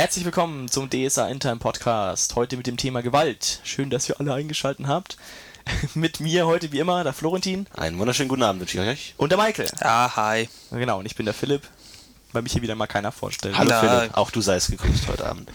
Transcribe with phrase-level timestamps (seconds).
[0.00, 2.34] Herzlich willkommen zum DSA Intime Podcast.
[2.34, 3.60] Heute mit dem Thema Gewalt.
[3.64, 5.18] Schön, dass ihr alle eingeschaltet habt.
[5.94, 7.66] mit mir heute wie immer der Florentin.
[7.76, 9.14] Einen wunderschönen guten Abend wünsche ich euch.
[9.18, 9.68] Und der Michael.
[9.78, 10.48] Ja, hi.
[10.70, 11.68] Genau, und ich bin der Philipp,
[12.32, 13.56] weil mich hier wieder mal keiner vorstellt.
[13.56, 13.72] Hallo.
[13.80, 15.50] Philipp, auch du seist gegrüßt heute Abend.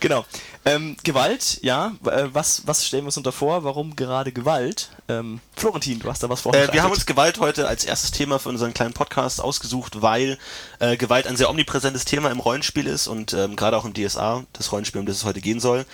[0.00, 0.24] Genau.
[0.64, 1.92] Ähm, Gewalt, ja.
[2.04, 3.64] äh, Was, was stellen wir uns unter vor?
[3.64, 4.90] Warum gerade Gewalt?
[5.08, 6.74] Ähm, Florentin, du hast da was Äh, vorbereitet.
[6.74, 10.38] wir haben uns Gewalt heute als erstes Thema für unseren kleinen Podcast ausgesucht, weil
[10.80, 14.44] äh, Gewalt ein sehr omnipräsentes Thema im Rollenspiel ist und ähm, gerade auch im DSA,
[14.52, 15.86] das Rollenspiel, um das es heute gehen soll.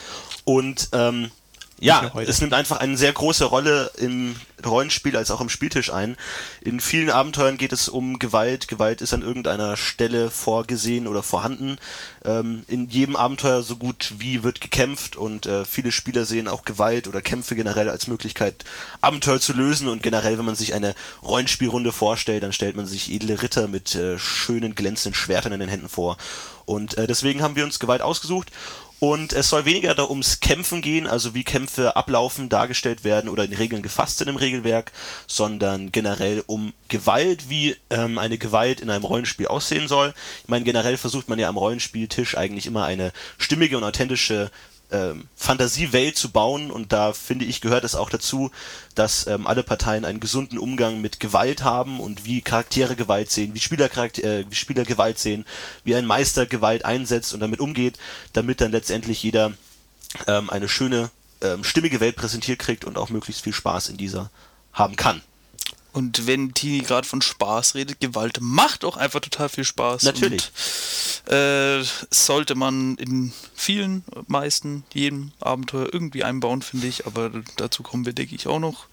[0.45, 1.31] Und ähm,
[1.81, 6.17] ja, es nimmt einfach eine sehr große Rolle im Rollenspiel als auch im Spieltisch ein.
[6.61, 8.69] In vielen Abenteuern geht es um Gewalt.
[8.69, 11.77] Gewalt ist an irgendeiner Stelle vorgesehen oder vorhanden.
[12.25, 16.65] Ähm, in jedem Abenteuer so gut wie wird gekämpft und äh, viele Spieler sehen auch
[16.65, 18.65] Gewalt oder Kämpfe generell als Möglichkeit,
[19.01, 23.13] Abenteuer zu lösen und generell, wenn man sich eine Rollenspielrunde vorstellt, dann stellt man sich
[23.13, 26.17] edle Ritter mit äh, schönen glänzenden Schwertern in den Händen vor.
[26.67, 28.51] Und äh, deswegen haben wir uns Gewalt ausgesucht
[29.01, 33.45] und es soll weniger da ums Kämpfen gehen, also wie Kämpfe ablaufen, dargestellt werden oder
[33.45, 34.93] in Regeln gefasst sind im Regelwerk,
[35.27, 40.15] sondern generell um Gewalt, wie ähm, eine Gewalt in einem Rollenspiel aussehen soll.
[40.43, 44.51] Ich meine, generell versucht man ja am Rollenspieltisch eigentlich immer eine stimmige und authentische
[44.91, 48.51] ähm, Fantasiewelt zu bauen und da finde ich gehört es auch dazu,
[48.95, 53.55] dass ähm, alle Parteien einen gesunden Umgang mit Gewalt haben und wie Charaktere Gewalt sehen,
[53.55, 55.45] wie Spieler, äh, wie Spieler Gewalt sehen,
[55.85, 57.99] wie ein Meister Gewalt einsetzt und damit umgeht,
[58.33, 59.53] damit dann letztendlich jeder
[60.27, 61.11] ähm, eine schöne,
[61.41, 64.31] ähm, stimmige Welt präsentiert kriegt und auch möglichst viel Spaß in dieser
[64.73, 65.23] haben kann.
[65.95, 70.03] Und wenn Tini gerade von Spaß redet, Gewalt macht auch einfach total viel Spaß.
[70.03, 70.51] Natürlich.
[71.27, 77.07] Und, äh, sollte man in vielen, meisten, jedem Abenteuer irgendwie einbauen, finde ich.
[77.07, 78.87] Aber dazu kommen wir, denke ich, auch noch.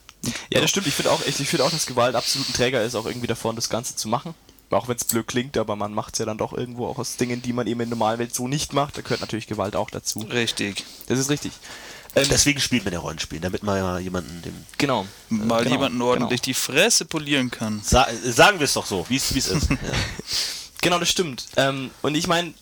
[0.54, 0.86] Ja, das stimmt.
[0.86, 3.56] Ich finde auch, ich finde auch, dass Gewalt absolut ein Träger ist, auch irgendwie davon,
[3.56, 4.36] das Ganze zu machen.
[4.70, 7.18] Auch wenn es blöd klingt, aber man macht es ja dann doch irgendwo auch aus
[7.18, 8.96] Dingen, die man eben in der normalen Welt so nicht macht.
[8.96, 10.20] Da gehört natürlich Gewalt auch dazu.
[10.20, 10.86] Richtig.
[11.08, 11.52] Das ist richtig.
[12.16, 14.54] Ähm, Deswegen spielt man ja Rollenspiel, damit man ja jemanden dem.
[14.78, 15.06] genau.
[15.30, 17.82] Mal genau, jemanden ordentlich die Fresse polieren kann.
[17.84, 19.52] Sa sagen wir es doch so, wie es ist.
[19.70, 19.78] ja.
[20.82, 21.46] Genau, das stimmt.
[21.56, 22.54] Ähm, und ich meine,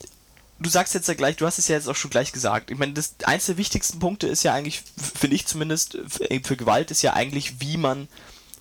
[0.59, 2.69] du sagst jetzt ja gleich, du hast es ja jetzt auch schon gleich gesagt.
[2.69, 4.81] Ich meine, das eins der wichtigsten Punkte ist ja eigentlich,
[5.19, 8.07] finde ich zumindest, f- für Gewalt ist ja eigentlich, wie man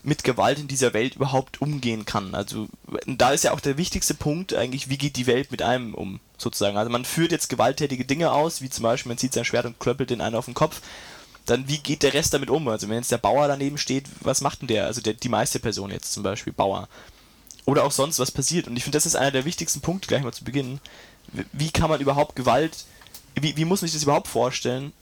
[0.09, 2.35] mit Gewalt in dieser Welt überhaupt umgehen kann.
[2.35, 2.69] Also
[3.07, 6.19] da ist ja auch der wichtigste Punkt eigentlich, wie geht die Welt mit einem um,
[6.39, 6.77] sozusagen.
[6.77, 9.79] Also man führt jetzt gewalttätige Dinge aus, wie zum Beispiel, man zieht sein Schwert und
[9.79, 10.81] klöppelt den einen auf den Kopf.
[11.47, 12.67] Dann wie geht der Rest damit um?
[12.69, 14.87] Also wenn jetzt der Bauer daneben steht, was macht denn der?
[14.87, 16.89] Also der, die meiste Person jetzt zum Beispiel, Bauer
[17.67, 18.67] oder auch sonst was passiert.
[18.67, 20.81] Und ich finde, das ist einer der wichtigsten Punkte, gleich mal zu Beginn.
[21.53, 22.85] Wie- kann man überhaupt Gewalt,
[23.39, 24.93] wie, wie muss man sich das überhaupt vorstellen,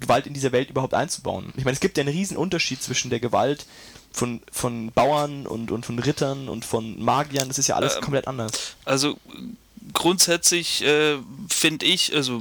[0.00, 1.52] Gewalt in dieser Welt überhaupt einzubauen?
[1.56, 3.66] Ich meine, es gibt ja einen riesen Unterschied zwischen der Gewalt
[4.14, 7.48] von, von Bauern und, und von Rittern und von Magiern.
[7.48, 8.76] Das ist ja alles Ähm, komplett anders.
[8.84, 9.18] Also
[9.92, 11.16] grundsätzlich äh,
[11.48, 12.40] finde ich, also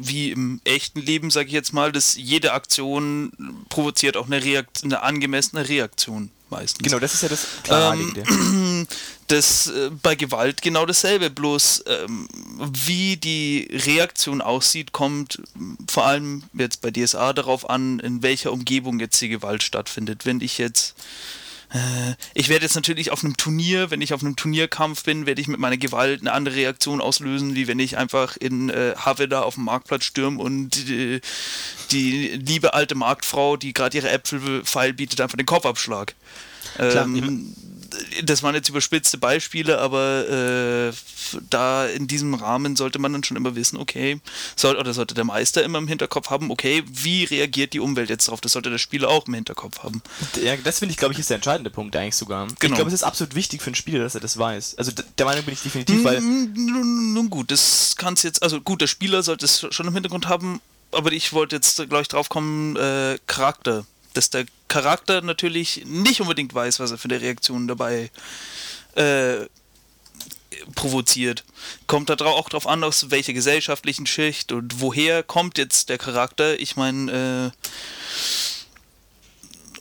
[0.00, 3.32] wie im echten Leben, sage ich jetzt mal, dass jede Aktion
[3.68, 6.82] provoziert auch eine, Reakt eine angemessene Reaktion meistens.
[6.82, 8.86] Genau, das ist ja das klare Ähm.
[9.32, 12.28] Das äh, bei Gewalt genau dasselbe, bloß ähm,
[12.58, 18.52] wie die Reaktion aussieht, kommt m, vor allem jetzt bei DSA darauf an, in welcher
[18.52, 20.26] Umgebung jetzt die Gewalt stattfindet.
[20.26, 20.94] Wenn ich jetzt
[21.72, 25.40] äh, ich werde jetzt natürlich auf einem Turnier, wenn ich auf einem Turnierkampf bin, werde
[25.40, 29.40] ich mit meiner Gewalt eine andere Reaktion auslösen, wie wenn ich einfach in äh, Haveda
[29.40, 31.22] auf dem Marktplatz stürme und äh,
[31.90, 36.14] die liebe alte Marktfrau, die gerade ihre Äpfel feil bietet, einfach den Kopf abschlag.
[36.78, 37.54] Ähm,
[38.24, 40.28] das waren jetzt überspitzte Beispiele, aber
[40.88, 40.92] äh,
[41.50, 44.20] da in diesem Rahmen sollte man dann schon immer wissen, okay,
[44.56, 48.28] soll, oder sollte der Meister immer im Hinterkopf haben, okay, wie reagiert die Umwelt jetzt
[48.28, 48.40] drauf?
[48.40, 50.02] Das sollte der Spieler auch im Hinterkopf haben.
[50.42, 52.46] Ja, das finde ich, glaube ich, ist der entscheidende Punkt eigentlich sogar.
[52.46, 52.76] Ich Genau.
[52.76, 54.76] glaube, es ist absolut wichtig für einen Spieler, dass er das weiß.
[54.78, 58.80] Also der Meinung bin ich definitiv, weil Nun, gut, das kann es jetzt, also gut,
[58.80, 60.60] der Spieler sollte es schon im Hintergrund haben,
[60.92, 63.84] aber ich wollte jetzt gleich drauf kommen, äh, Charakter.
[64.14, 68.10] Dass der Charakter natürlich nicht unbedingt weiß, was er für eine Reaktion dabei
[68.94, 69.46] äh,
[70.74, 71.44] provoziert.
[71.86, 76.58] Kommt da auch drauf an, aus welcher gesellschaftlichen Schicht und woher kommt jetzt der Charakter.
[76.60, 77.68] Ich meine, äh,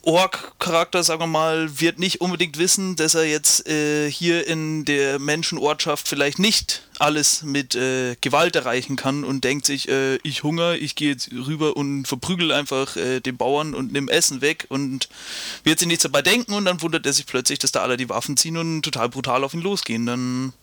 [0.04, 5.20] Ork-Charakter, sagen wir mal, wird nicht unbedingt wissen, dass er jetzt äh, hier in der
[5.20, 10.74] Menschenortschaft vielleicht nicht alles mit äh, Gewalt erreichen kann und denkt sich, äh, ich hunger,
[10.74, 15.08] ich gehe jetzt rüber und verprügel einfach äh, den Bauern und nimm Essen weg und
[15.64, 18.10] wird sich nichts dabei denken und dann wundert er sich plötzlich, dass da alle die
[18.10, 20.06] Waffen ziehen und total brutal auf ihn losgehen.
[20.06, 20.54] Dann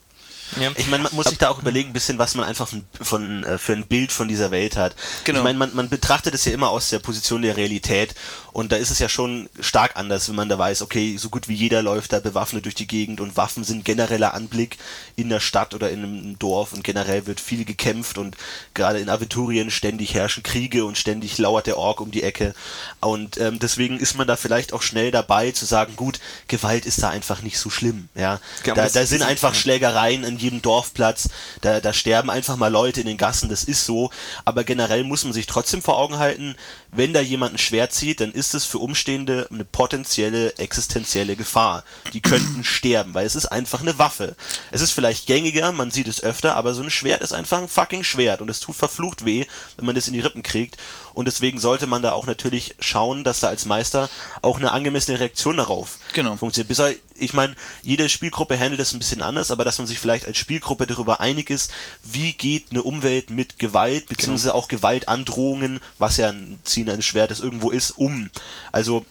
[0.60, 0.70] Ja.
[0.76, 3.44] Ich meine, man muss sich da auch überlegen, ein bisschen, was man einfach von, von,
[3.44, 4.94] äh, für ein Bild von dieser Welt hat.
[5.24, 5.40] Genau.
[5.40, 8.14] Ich meine, man, man betrachtet es ja immer aus der Position der Realität
[8.58, 11.46] und da ist es ja schon stark anders, wenn man da weiß, okay, so gut
[11.46, 14.78] wie jeder läuft da bewaffnet durch die Gegend und Waffen sind genereller Anblick
[15.14, 18.36] in der Stadt oder in einem Dorf und generell wird viel gekämpft und
[18.74, 22.52] gerade in Aventurien ständig herrschen Kriege und ständig lauert der Ork um die Ecke.
[22.98, 26.18] Und ähm, deswegen ist man da vielleicht auch schnell dabei zu sagen, gut,
[26.48, 28.40] Gewalt ist da einfach nicht so schlimm, ja.
[28.64, 31.28] Ja, da, da sind einfach Schlägereien in jedem Dorfplatz,
[31.60, 34.10] da, da sterben einfach mal Leute in den Gassen, das ist so,
[34.44, 36.56] aber generell muss man sich trotzdem vor Augen halten,
[36.90, 41.84] wenn da jemand ein Schwert zieht, dann ist es für Umstehende eine potenzielle existenzielle Gefahr.
[42.12, 44.36] Die könnten sterben, weil es ist einfach eine Waffe.
[44.70, 47.68] Es ist vielleicht gängiger, man sieht es öfter, aber so ein Schwert ist einfach ein
[47.68, 49.44] fucking Schwert und es tut verflucht weh,
[49.76, 50.76] wenn man das in die Rippen kriegt.
[51.18, 54.08] Und deswegen sollte man da auch natürlich schauen, dass da als Meister
[54.40, 56.36] auch eine angemessene Reaktion darauf Genau.
[56.36, 56.68] funktioniert.
[56.68, 56.80] Bis,
[57.16, 60.38] ich meine, jede Spielgruppe handelt das ein bisschen anders, aber dass man sich vielleicht als
[60.38, 61.72] Spielgruppe darüber einig ist,
[62.04, 67.40] wie geht eine Umwelt mit Gewalt, beziehungsweise auch Gewaltandrohungen, was ja ein Ziehen eines Schwertes
[67.40, 68.30] irgendwo ist, um.
[68.70, 69.04] Also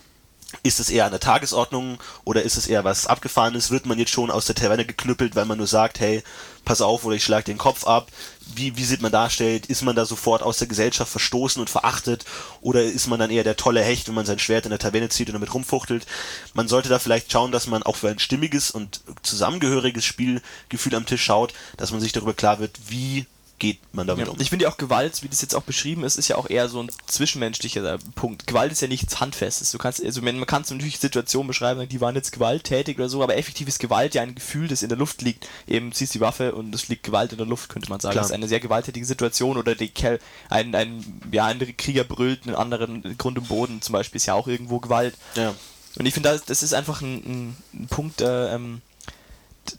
[0.64, 3.70] ist es eher an der Tagesordnung oder ist es eher was Abgefahrenes?
[3.70, 6.24] Wird man jetzt schon aus der Taverne geknüppelt, weil man nur sagt, hey,
[6.64, 8.08] pass auf oder ich schlag den Kopf ab?
[8.56, 9.66] Wie, wie sieht man darstellt?
[9.66, 12.24] Ist man da sofort aus der Gesellschaft verstoßen und verachtet?
[12.62, 15.10] Oder ist man dann eher der tolle Hecht, wenn man sein Schwert in der Taverne
[15.10, 16.06] zieht und damit rumfuchtelt?
[16.54, 21.06] Man sollte da vielleicht schauen, dass man auch für ein stimmiges und zusammengehöriges Spielgefühl am
[21.06, 23.26] Tisch schaut, dass man sich darüber klar wird, wie
[23.60, 24.32] geht man damit Ja.
[24.32, 24.40] um.
[24.40, 26.70] Ich finde ja auch Gewalt, wie das jetzt auch beschrieben ist, ist ja auch eher
[26.70, 28.48] so ein zwischenmenschlicher äh, Punkt.
[28.48, 29.72] Gewalt ist ja nichts Handfestes.
[29.72, 33.36] Du kannst, also man kann natürlich Situationen beschreiben, die waren jetzt gewalttätig oder so, aber
[33.38, 35.48] effektiv ist Gewalt ja ein Gefühl, das in der Luft liegt.
[35.68, 38.14] Eben ziehst die Waffe und es liegt Gewalt in der Luft, könnte man sagen.
[38.14, 38.24] Klar.
[38.24, 40.20] Das ist eine sehr gewalttätige Situation oder die Kerl,
[40.50, 44.34] ein, ein, ja, ein Krieger brüllt einen anderen Grund und Boden zum Beispiel ist ja
[44.34, 45.16] auch irgendwo Gewalt.
[45.36, 45.54] Ja.
[45.98, 48.82] Und ich finde, das, das ist einfach ein, ein, ein Punkt, äh, ähm,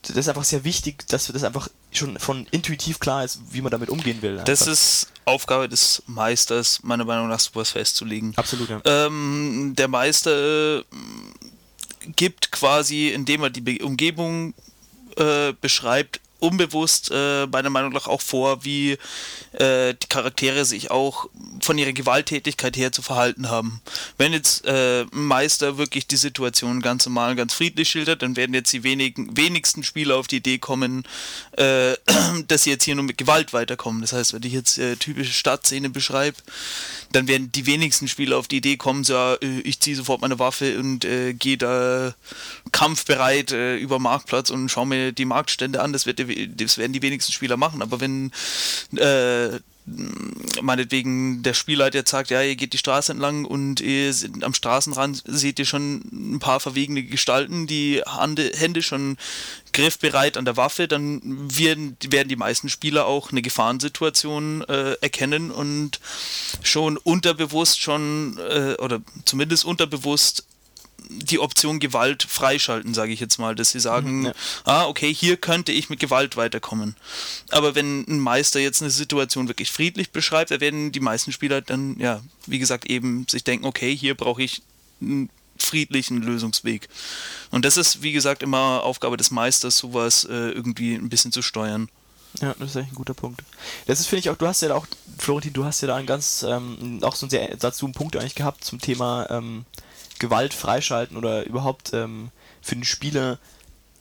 [0.03, 3.71] das ist einfach sehr wichtig, dass das einfach schon von intuitiv klar ist, wie man
[3.71, 4.37] damit umgehen will.
[4.45, 4.73] Das einfach.
[4.73, 8.33] ist Aufgabe des Meisters, meiner Meinung nach, sowas festzulegen.
[8.37, 8.81] absolut, ja.
[8.85, 10.85] Ähm, der Meister äh,
[12.17, 14.55] gibt quasi, indem er die Be Umgebung
[15.17, 18.93] äh, beschreibt, unbewusst äh, meiner Meinung nach auch vor, wie
[19.53, 21.29] äh, die Charaktere sich auch
[21.61, 23.81] von ihrer Gewalttätigkeit her zu verhalten haben.
[24.17, 28.73] Wenn jetzt äh, Meister wirklich die Situation ganz normal, ganz friedlich schildert, dann werden jetzt
[28.73, 31.05] die wenigen, wenigsten Spieler auf die Idee kommen,
[31.57, 31.95] äh,
[32.49, 34.01] dass sie jetzt hier nur mit Gewalt weiterkommen.
[34.01, 36.37] Das heißt, wenn ich jetzt äh, typische Stadtszene beschreibe,
[37.13, 40.21] dann werden die wenigsten Spieler auf die Idee kommen, so, ja, äh, ich ziehe sofort
[40.21, 42.15] meine Waffe und äh, gehe da
[42.73, 45.93] kampfbereit äh, über Marktplatz und schaue mir die Marktstände an.
[45.93, 47.83] Das, wird, das werden die wenigsten Spieler machen.
[47.83, 48.33] Aber wenn
[50.63, 55.23] meinetwegen der Spielleiter jetzt sagt, ja, ihr geht die Straße entlang und ihr am Straßenrand
[55.27, 59.17] seht ihr schon ein paar verwegene Gestalten, die Hande, Hände schon
[59.73, 65.51] griffbereit an der Waffe, dann werden, werden die meisten Spieler auch eine Gefahrensituation äh, erkennen
[65.51, 66.01] und
[66.63, 70.48] schon unterbewusst schon, äh, oder zumindest unterbewusst
[71.09, 74.33] die Option Gewalt freischalten, sage ich jetzt mal, dass sie sagen, ja.
[74.65, 76.97] ah, okay, hier könnte ich mit Gewalt weiterkommen.
[77.51, 81.61] Aber wenn ein Meister jetzt eine Situation wirklich friedlich beschreibt, da werden die meisten Spieler
[81.61, 84.63] dann, ja, wie gesagt, eben sich denken, okay, hier brauche ich
[85.01, 86.89] einen friedlichen Lösungsweg.
[87.51, 91.43] Und das ist, wie gesagt, immer Aufgabe des Meisters, sowas äh, irgendwie ein bisschen zu
[91.43, 91.89] steuern.
[92.41, 93.43] Ja, das ist echt ein guter Punkt.
[93.87, 94.87] Das ist, finde ich, auch, du hast ja da auch,
[95.19, 98.17] Florentin, du hast ja da einen ganz, ähm, auch so einen sehr, dazu einen Punkt
[98.17, 99.65] eigentlich gehabt zum Thema ähm,
[100.19, 102.31] Gewalt freischalten oder überhaupt ähm,
[102.61, 103.39] für den Spieler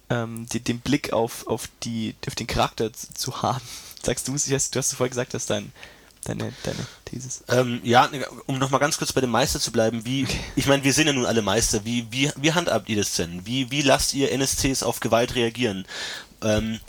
[0.10, 3.66] ähm, die, den Blick auf, auf, die, auf den Charakter zu, zu haben.
[4.04, 4.48] Sagst du es?
[4.48, 5.72] Ich weiß, Du hast vorher gesagt, dass dein,
[6.24, 7.44] deine, deine Thesis.
[7.50, 8.10] Ähm, ja,
[8.46, 11.14] um nochmal ganz kurz bei dem Meister zu bleiben, wie, ich meine, wir sind ja
[11.14, 13.46] nun alle Meister, wie, wie, wie handhabt ihr das denn?
[13.46, 15.86] Wie, wie lasst ihr NSCs auf Gewalt reagieren?
[16.42, 16.80] Ähm,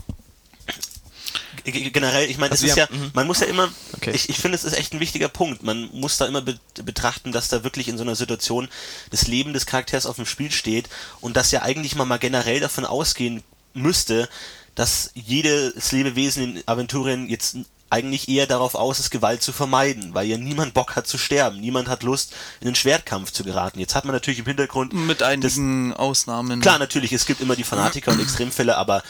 [1.64, 3.10] generell, ich meine, es Also ist wir ja, mhm.
[3.14, 4.12] man muss ja immer, Okay.
[4.14, 5.62] ich, ich finde, es ist echt ein wichtiger Punkt.
[5.62, 8.68] Man muss da immer be betrachten, dass da wirklich in so einer Situation
[9.10, 10.88] das Leben des Charakters auf dem Spiel steht
[11.20, 13.42] und dass ja eigentlich mal mal generell davon ausgehen
[13.74, 14.28] müsste,
[14.74, 17.56] dass jedes Lebewesen in Aventurien jetzt
[17.90, 21.60] eigentlich eher darauf aus ist, Gewalt zu vermeiden, weil ja niemand Bock hat zu sterben,
[21.60, 23.80] niemand hat Lust, in den Schwertkampf zu geraten.
[23.80, 26.60] Jetzt hat man natürlich im Hintergrund Mit einigen Ausnahmen.
[26.60, 29.02] Klar, natürlich, es gibt immer die Fanatiker und Extremfälle, aber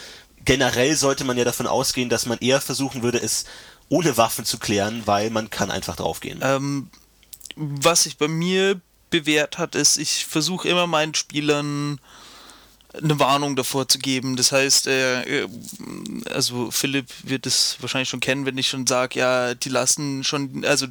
[0.49, 3.45] generell sollte man ja davon ausgehen, dass man eher versuchen würde, es
[3.87, 6.39] ohne Waffen zu klären, weil man kann einfach draufgehen.
[6.41, 6.89] Ähm,
[7.55, 11.99] was sich bei mir bewährt hat, ist, ich versuche immer meinen Spielern
[12.93, 14.35] eine Warnung davor zu geben.
[14.35, 15.47] Das heißt, äh, äh,
[16.33, 20.65] also Philipp wird es wahrscheinlich schon kennen, wenn ich schon sage, ja, die lassen schon,
[20.65, 20.87] also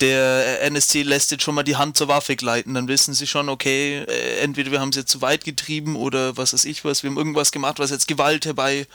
[0.00, 3.48] der NSC lässt jetzt schon mal die Hand zur Waffe gleiten, dann wissen sie schon,
[3.48, 7.04] okay, äh, entweder wir haben es jetzt zu weit getrieben oder was weiß ich was,
[7.04, 8.86] wir haben irgendwas gemacht, was jetzt Gewalt herbei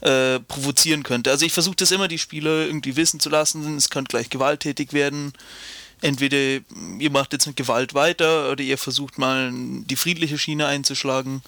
[0.00, 1.30] äh, provozieren könnte.
[1.30, 4.92] Also ich versuche das immer, die Spieler irgendwie wissen zu lassen, es könnte gleich gewalttätig
[4.92, 5.32] werden
[6.02, 6.62] entweder
[6.98, 11.42] ihr macht jetzt mit Gewalt weiter oder ihr versucht mal die friedliche Schiene einzuschlagen.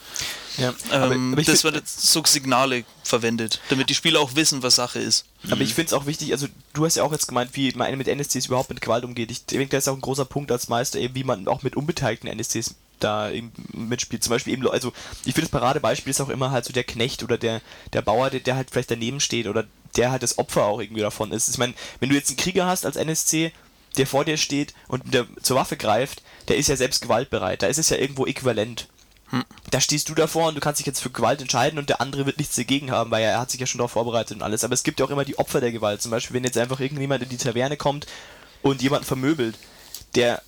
[0.59, 4.63] Ja, aber, ähm, aber das wird jetzt so Signale verwendet, damit die Spieler auch wissen,
[4.63, 5.25] was Sache ist.
[5.47, 5.63] Aber mhm.
[5.63, 8.09] ich finde es auch wichtig, also du hast ja auch jetzt gemeint, wie man mit
[8.09, 9.31] NSCs überhaupt mit Gewalt umgeht.
[9.31, 11.77] Ich denke, das ist auch ein großer Punkt als Meister, eben wie man auch mit
[11.77, 13.31] unbeteiligten NSCs da
[13.73, 14.23] mitspielt.
[14.23, 14.93] Zum Beispiel eben, also
[15.25, 17.61] ich finde das Paradebeispiel ist auch immer halt so der Knecht oder der,
[17.93, 19.65] der Bauer, der, der halt vielleicht daneben steht oder
[19.97, 21.49] der halt das Opfer auch irgendwie davon ist.
[21.49, 23.53] Ich meine, wenn du jetzt einen Krieger hast als NSC,
[23.97, 27.63] der vor dir steht und der zur Waffe greift, der ist ja selbst gewaltbereit.
[27.63, 28.89] Da ist es ja irgendwo äquivalent.
[29.29, 29.45] Hm.
[29.71, 32.27] Da stehst du davor und du kannst dich jetzt für Gewalt entscheiden und der andere
[32.27, 34.65] wird nichts dagegen haben, weil er hat sich ja schon darauf vorbereitet und alles.
[34.65, 36.03] Aber es gibt ja auch immer die Opfer der Gewalt.
[36.03, 38.07] Zum Beispiel, wenn jetzt einfach irgendjemand in die Taverne kommt
[38.63, 39.57] und jemanden vermöbelt,
[40.15, 40.43] der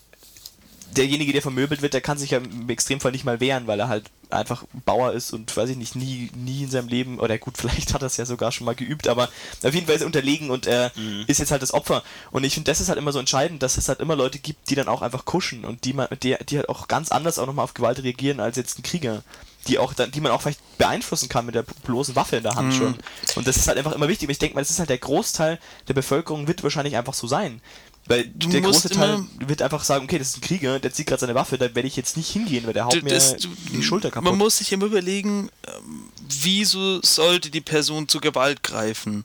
[0.96, 3.88] derjenige, der vermöbelt wird, der kann sich ja im Extremfall nicht mal wehren, weil er
[3.88, 7.56] halt einfach Bauer ist und weiß ich nicht, nie, nie in seinem Leben, oder gut,
[7.58, 9.28] vielleicht hat er es ja sogar schon mal geübt, aber
[9.62, 11.24] auf jeden Fall ist er unterlegen und er mhm.
[11.26, 12.02] ist jetzt halt das Opfer.
[12.30, 14.70] Und ich finde, das ist halt immer so entscheidend, dass es halt immer Leute gibt,
[14.70, 17.46] die dann auch einfach kuschen und die man, die, die halt auch ganz anders auch
[17.46, 19.22] nochmal auf Gewalt reagieren als jetzt ein Krieger.
[19.66, 22.54] Die auch dann, die man auch vielleicht beeinflussen kann mit der bloßen Waffe in der
[22.54, 22.78] Hand mhm.
[22.78, 22.98] schon.
[23.36, 24.28] Und das ist halt einfach immer wichtig.
[24.28, 25.58] Ich denke mal, das ist halt der Großteil
[25.88, 27.62] der Bevölkerung wird wahrscheinlich einfach so sein.
[28.06, 31.06] Weil du der große Teil wird einfach sagen, okay, das ist ein Krieger, der zieht
[31.06, 33.82] gerade seine Waffe, da werde ich jetzt nicht hingehen, weil der haut das, mir die
[33.82, 34.30] Schulter kaputt.
[34.30, 39.24] Man muss sich immer überlegen, ähm, wieso sollte die Person zur Gewalt greifen?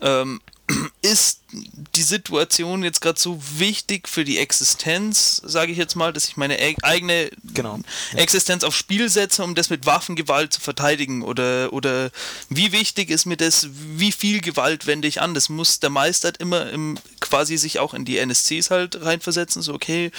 [0.00, 0.40] Ähm,
[1.02, 6.26] ist die Situation jetzt gerade so wichtig für die Existenz, sage ich jetzt mal, dass
[6.26, 7.78] ich meine e eigene genau,
[8.12, 8.18] ja.
[8.18, 11.22] Existenz aufs Spiel setze, um das mit Waffengewalt zu verteidigen?
[11.22, 12.10] Oder, oder
[12.48, 15.34] wie wichtig ist mir das, wie viel Gewalt wende ich an?
[15.34, 19.62] Das muss der Meister halt immer im, quasi sich auch in die NSCs halt reinversetzen,
[19.62, 20.10] so okay,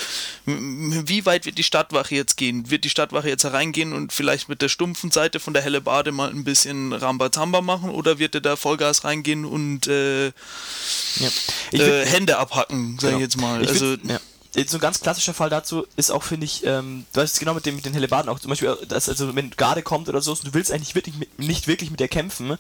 [0.46, 2.70] wie weit wird die Stadtwache jetzt gehen?
[2.70, 6.12] Wird die Stadtwache jetzt hereingehen und vielleicht mit der stumpfen Seite von der helle Bade
[6.12, 11.25] mal ein bisschen Rambazamba machen oder wird er da Vollgas reingehen und äh, ja.
[11.72, 13.18] Äh, Hände abhacken, sag genau.
[13.18, 13.62] ich jetzt mal.
[13.62, 14.20] Ich also, ja.
[14.68, 17.66] So ein ganz klassischer Fall dazu ist auch, finde ich, ähm, du weißt genau mit,
[17.66, 20.54] dem, mit den Hellebarden auch, zum Beispiel, dass, also wenn Garde kommt oder so, du
[20.54, 22.58] willst eigentlich wirklich mit, nicht wirklich mit der kämpfen,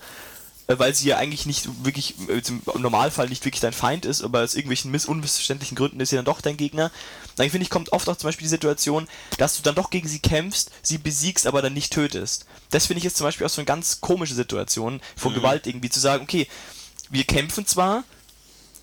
[0.67, 4.24] äh, weil sie ja eigentlich nicht wirklich, äh, im Normalfall nicht wirklich dein Feind ist,
[4.24, 6.91] aber aus irgendwelchen miss unmissverständlichen Gründen ist sie dann doch dein Gegner.
[7.36, 9.07] Dann finde ich, kommt oft auch zum Beispiel die Situation,
[9.38, 12.45] dass du dann doch gegen sie kämpfst, sie besiegst, aber dann nicht tötest.
[12.72, 15.38] Das finde ich jetzt zum Beispiel auch so eine ganz komische Situation von mhm.
[15.38, 16.48] Gewalt irgendwie, zu sagen, okay,
[17.10, 18.03] wir kämpfen zwar,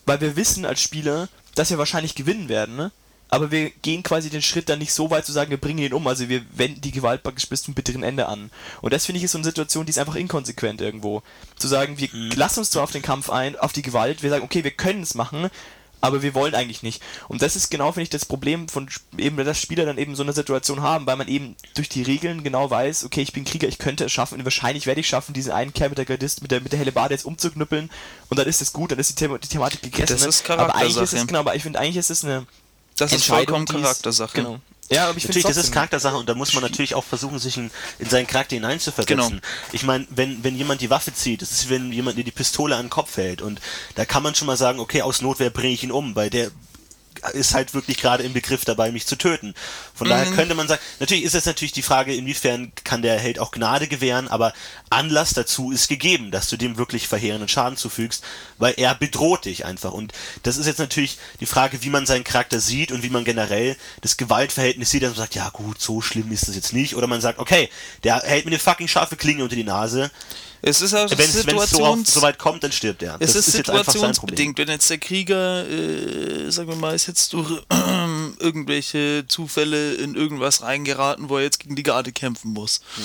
[0.06, 2.90] weil wir wissen als Spieler, dass wir wahrscheinlich gewinnen werden, ne?
[3.32, 5.94] aber wir gehen quasi den Schritt dann nicht so weit zu sagen, wir bringen ihn
[5.94, 8.50] um, also wir wenden die Gewalt praktisch bis zum bitteren Ende an.
[8.82, 11.22] Und das finde ich ist so eine Situation, die ist einfach inkonsequent irgendwo.
[11.56, 12.32] Zu sagen, wir mhm.
[12.32, 15.02] lassen uns zwar auf den Kampf ein, auf die Gewalt, wir sagen, okay, wir können
[15.02, 15.48] es machen,
[16.02, 17.00] aber wir wollen eigentlich nicht.
[17.28, 20.22] Und das ist genau, finde ich, das Problem von eben, dass Spieler dann eben so
[20.22, 23.68] eine Situation haben, weil man eben durch die Regeln genau weiß, okay, ich bin Krieger,
[23.68, 26.42] ich könnte es schaffen und wahrscheinlich werde ich schaffen, diesen einen Kerl mit der Gardist,
[26.42, 27.88] mit der, mit der Hellebarde jetzt umzuknüppeln
[28.28, 30.18] und dann ist es gut, dann ist die, Thema, die Thematik gegessen.
[30.18, 32.46] Das ist aber eigentlich ist es, genau, aber ich finde, eigentlich ist es eine
[32.98, 34.34] das ist vollkommen Charaktersache.
[34.34, 34.58] Genau.
[34.92, 37.56] Ja, aber ich natürlich, das ist Charaktersache und da muss man natürlich auch versuchen, sich
[37.56, 39.16] in, in seinen Charakter hineinzuversetzen.
[39.16, 39.40] Genau.
[39.72, 42.76] Ich meine, wenn, wenn jemand die Waffe zieht, das ist, wenn jemand dir die Pistole
[42.76, 43.60] an den Kopf hält und
[43.94, 46.50] da kann man schon mal sagen, okay, aus Notwehr bringe ich ihn um, weil der
[47.32, 49.54] ist halt wirklich gerade im Begriff dabei, mich zu töten.
[50.02, 50.14] Von mhm.
[50.14, 53.52] daher könnte man sagen, natürlich ist es natürlich die Frage, inwiefern kann der Held auch
[53.52, 54.52] Gnade gewähren, aber
[54.90, 58.24] Anlass dazu ist gegeben, dass du dem wirklich verheerenden Schaden zufügst,
[58.58, 59.92] weil er bedroht dich einfach.
[59.92, 63.22] Und das ist jetzt natürlich die Frage, wie man seinen Charakter sieht und wie man
[63.22, 66.96] generell das Gewaltverhältnis sieht, dass man sagt, ja gut, so schlimm ist das jetzt nicht.
[66.96, 67.68] Oder man sagt, okay,
[68.02, 70.10] der hält mir eine fucking scharfe Klinge unter die Nase,
[70.64, 73.16] es ist auch wenn es so, so, weit kommt, dann stirbt er.
[73.18, 74.56] Es das ist, ist situationsbedingt.
[74.56, 77.74] Wenn jetzt der Krieger, äh, sagen wir mal, ist jetzt durch äh,
[78.38, 82.80] irgendwelche Zufälle in irgendwas reingeraten, wo er jetzt gegen die Garde kämpfen muss.
[82.96, 83.02] Mhm.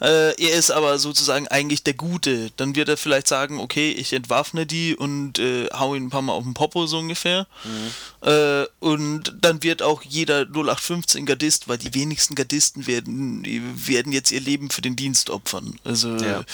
[0.00, 2.50] Äh, er ist aber sozusagen eigentlich der Gute.
[2.56, 6.22] Dann wird er vielleicht sagen, okay, ich entwaffne die und äh, hau ihn ein paar
[6.22, 7.46] Mal auf den Popo so ungefähr.
[7.64, 8.28] Mhm.
[8.28, 13.42] Äh, und dann wird auch jeder 0815 Gardist, weil die wenigsten Gardisten werden,
[13.86, 15.78] werden jetzt ihr Leben für den Dienst opfern.
[15.84, 16.44] Also ja.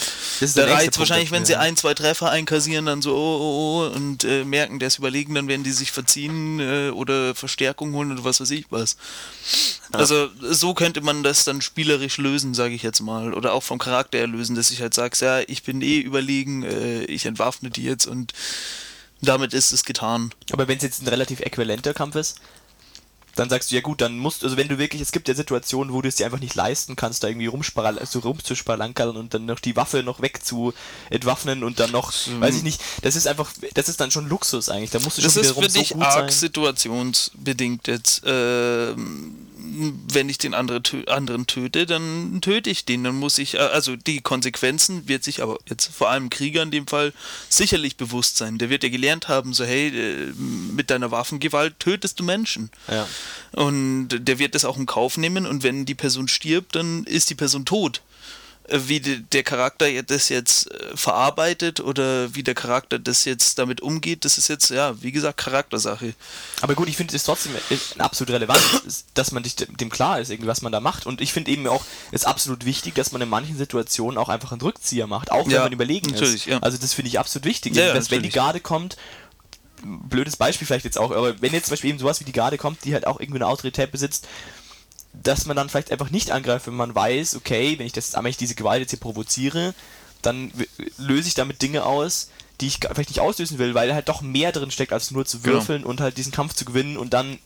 [0.41, 4.25] der reizt wahrscheinlich, wenn sie ein, zwei Treffer einkassieren, dann so oh, oh, oh und
[4.25, 8.25] äh, merken, der ist überlegen, dann werden die sich verziehen äh, oder Verstärkung holen oder
[8.25, 8.97] was weiß ich was.
[9.93, 13.79] Also so könnte man das dann spielerisch lösen, sage ich jetzt mal oder auch vom
[13.79, 17.71] Charakter her lösen, dass ich halt sage, ja, ich bin eh überlegen, äh, ich entwaffne
[17.71, 18.33] die jetzt und
[19.21, 20.33] damit ist es getan.
[20.53, 22.41] Aber wenn es jetzt ein relativ äquivalenter Kampf ist?
[23.37, 25.93] dann sagst du, ja gut, dann musst also wenn du wirklich, es gibt ja Situationen,
[25.93, 29.47] wo du es dir einfach nicht leisten kannst, da irgendwie rumsparal also rumzuspalankern und dann
[29.47, 30.75] noch die Waffe noch weg zu
[31.11, 32.41] entwaffnen und dann noch, mhm.
[32.41, 35.23] weiß ich nicht, das ist einfach, das ist dann schon Luxus eigentlich, da musst du
[35.23, 35.95] das schon wiederum so gut sein.
[35.95, 38.95] Das ist für dich arg situationsbedingt jetzt, äh,
[40.13, 43.05] wenn ich den andere, anderen töte, dann töte ich den.
[43.05, 46.71] Dann muss ich, äh, also die Konsequenzen wird sich aber jetzt vor allem Krieger in
[46.71, 47.13] dem Fall
[47.49, 48.59] sicherlich bewusst sein.
[48.59, 52.71] Der wird ja gelernt haben, so hey, äh, mit deiner Waffengewalt tötest du Menschen.
[52.89, 53.07] Ja.
[53.53, 57.31] Und der wird das auch in Kauf nehmen und wenn die Person stirbt, dann ist
[57.31, 58.03] die Person tot.
[58.71, 63.81] Äh, wie der Charakter das jetzt äh, verarbeitet oder wie der Charakter das jetzt damit
[63.81, 66.15] umgeht, das ist jetzt, ja, wie gesagt, Charaktersache.
[66.61, 67.53] Aber gut, ich finde es trotzdem
[67.99, 68.63] absolut relevant,
[69.15, 71.07] dass man sich dem klar ist, irgendwie, was man da macht.
[71.07, 74.29] Und ich finde eben auch, es ist absolut wichtig, dass man in manchen Situationen auch
[74.29, 76.47] einfach einen Rückzieher macht, auch wenn ja, man überlegen ist.
[76.47, 76.59] Ja.
[76.61, 77.75] Also das finde ich absolut wichtig.
[77.75, 78.97] Ja, dass, wenn die Garde kommt,
[79.83, 82.59] blödes Beispiel vielleicht jetzt auch, aber wenn jetzt zum Beispiel eben sowas wie die Garde
[82.59, 84.27] kommt, die halt auch irgendwie eine Autorität besitzt,
[85.13, 88.27] dass man dann vielleicht einfach nicht angreift, wenn man weiß, okay, wenn ich das, wenn
[88.27, 89.75] ich diese Gewalt jetzt hier provoziere,
[90.23, 90.53] dann
[90.99, 92.29] löse ich damit Dinge aus,
[92.61, 95.41] die ich vielleicht nicht auslösen will, weil halt doch mehr drin steckt, als nur zu
[95.41, 95.57] genau.
[95.57, 95.91] würfeln genau.
[95.91, 97.39] und halt diesen Kampf zu gewinnen und dann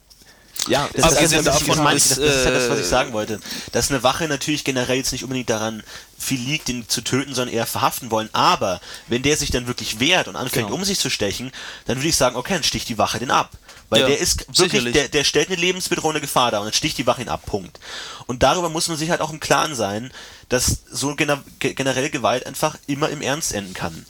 [0.68, 3.12] ja, das, ist, also, das, davon das, das, das ist ja das, was ich sagen
[3.12, 3.38] wollte.
[3.72, 5.82] Dass eine Wache natürlich generell jetzt nicht unbedingt daran
[6.18, 8.30] viel liegt, ihn zu töten, sondern eher verhaften wollen.
[8.32, 10.78] Aber wenn der sich dann wirklich wehrt und anfängt, genau.
[10.78, 11.52] um sich zu stechen,
[11.84, 13.50] dann würde ich sagen, okay, dann sticht die Wache den ab.
[13.90, 16.98] Weil ja, der ist wirklich, der, der stellt eine lebensbedrohende Gefahr dar und dann sticht
[16.98, 17.78] die Wache ihn ab, Punkt.
[18.26, 20.10] Und darüber muss man sich halt auch im Klaren sein,
[20.48, 24.06] dass so gener generell Gewalt einfach immer im Ernst enden kann.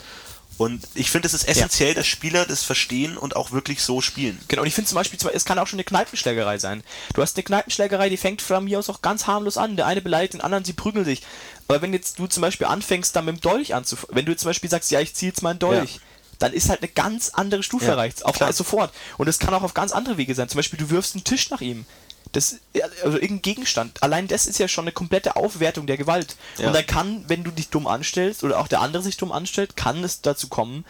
[0.57, 1.95] Und ich finde, es ist essentiell, ja.
[1.95, 4.39] dass Spieler das verstehen und auch wirklich so spielen.
[4.47, 6.85] Genau, und ich finde zum Beispiel, es kann auch schon eine Kneipenschlägerei sein.
[7.13, 9.75] Du hast eine Kneipenschlägerei, die fängt von mir aus auch ganz harmlos an.
[9.75, 11.23] Der eine beleidigt den anderen, sie prügeln sich.
[11.67, 14.49] Aber wenn jetzt du zum Beispiel anfängst, dann mit dem Dolch anzufangen, wenn du zum
[14.49, 16.01] Beispiel sagst, ja, ich ziehe jetzt mal einen Dolch, ja
[16.45, 18.25] dann ist halt eine ganz andere Stufe ja, erreicht.
[18.25, 18.93] Auf, sofort.
[19.17, 20.47] Und es kann auch auf ganz andere Wege sein.
[20.49, 21.87] Zum Beispiel, du wirfst einen Tisch nach ihm.
[22.33, 22.57] Das,
[23.03, 24.03] also irgendein Gegenstand.
[24.03, 26.37] Allein das ist ja schon eine komplette Aufwertung der Gewalt.
[26.59, 26.67] Ja.
[26.67, 29.77] Und dann kann, wenn du dich dumm anstellst oder auch der andere sich dumm anstellt,
[29.77, 30.85] kann es dazu kommen,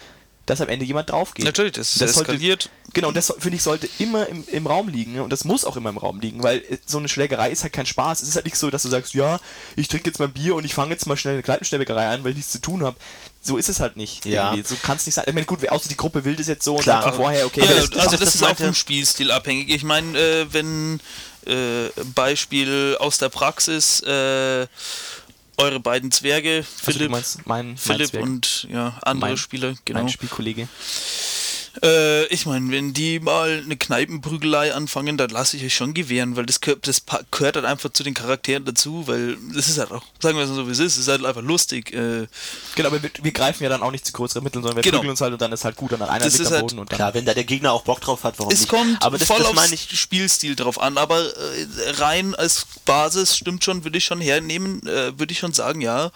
[0.45, 1.45] dass am Ende jemand drauf geht.
[1.45, 2.63] Natürlich, das, das eskaliert.
[2.63, 5.75] Sollte, genau, das finde ich sollte immer im, im Raum liegen und das muss auch
[5.75, 8.21] immer im Raum liegen, weil äh, so eine Schlägerei ist halt kein Spaß.
[8.21, 9.39] Es ist halt nicht so, dass du sagst, ja,
[9.75, 12.31] ich trinke jetzt mal Bier und ich fange jetzt mal schnell eine Kneipenschlägerei an, weil
[12.31, 12.95] ich nichts zu tun habe.
[13.41, 14.25] So ist es halt nicht.
[14.25, 14.51] Ja.
[14.51, 14.67] Irgendwie.
[14.67, 15.25] So kann es nicht sein.
[15.27, 16.97] Ich meine, gut, außer die Gruppe will das jetzt so Klar.
[16.97, 17.61] und sagt vorher, okay.
[17.61, 19.69] Ja, das, also das, das ist auch vom Spielstil abhängig.
[19.69, 20.99] Ich meine, äh, wenn
[21.45, 24.67] äh, Beispiel aus der Praxis äh,
[25.57, 29.99] eure beiden Zwerge, Philipp, also mein, Philipp mein und ja, andere mein, Spieler, genau.
[29.99, 30.67] Mein Spielkollege.
[31.83, 36.35] Äh, ich meine, wenn die mal eine Kneipenprügelei anfangen, dann lasse ich euch schon gewähren,
[36.35, 40.03] weil das, das gehört halt einfach zu den Charakteren dazu, weil das ist halt auch,
[40.19, 41.93] sagen wir es so wie es ist, es ist halt einfach lustig.
[41.93, 42.27] Äh,
[42.75, 44.97] genau, aber wir, wir, greifen ja dann auch nicht zu größeren Mitteln, sondern wir genau.
[44.97, 46.77] prügeln uns halt und dann ist halt gut, und dann einer das liegt am Boden.
[46.77, 48.71] Halt, und dann klar, wenn da der Gegner auch Bock drauf hat, warum es nicht?
[48.71, 52.65] Es kommt aber das, voll das aufs ich Spielstil drauf an, aber äh, rein als
[52.85, 56.11] Basis stimmt schon, würde ich schon hernehmen, äh, würde ich schon sagen, ja.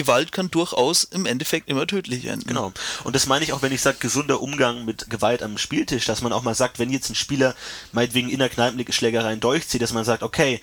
[0.00, 2.46] Gewalt kann durchaus im Endeffekt immer tödlich enden.
[2.46, 2.72] Genau.
[3.04, 6.22] Und das meine ich auch, wenn ich sage, gesunder Umgang mit Gewalt am Spieltisch, dass
[6.22, 7.54] man auch mal sagt, wenn jetzt ein Spieler
[7.92, 10.60] meinetwegen in der Kneipenschlägerei einen durchzieht, dass man sagt, okay,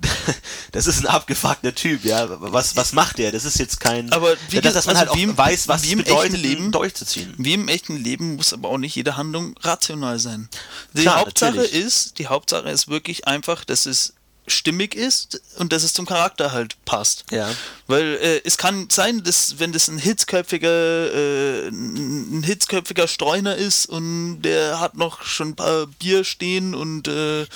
[0.72, 2.26] das ist ein abgefuckter Typ, ja.
[2.40, 3.30] Was, was macht der?
[3.30, 4.10] Das ist jetzt kein.
[4.12, 6.42] Aber wie dass, dass man also halt auch im, weiß, was wie im bedeutet, echten
[6.42, 7.34] Leben durchzuziehen.
[7.36, 10.48] Wie im echten Leben muss aber auch nicht jede Handlung rational sein.
[10.94, 11.74] Die Klar, Hauptsache natürlich.
[11.74, 14.14] ist, die Hauptsache ist wirklich einfach, dass es
[14.52, 17.24] stimmig ist und dass es zum Charakter halt passt.
[17.30, 17.50] Ja.
[17.86, 23.86] Weil äh, es kann sein, dass wenn das ein hitzköpfiger, äh, ein hitzköpfiger Streuner ist
[23.86, 27.46] und der hat noch schon ein paar Bier stehen und äh,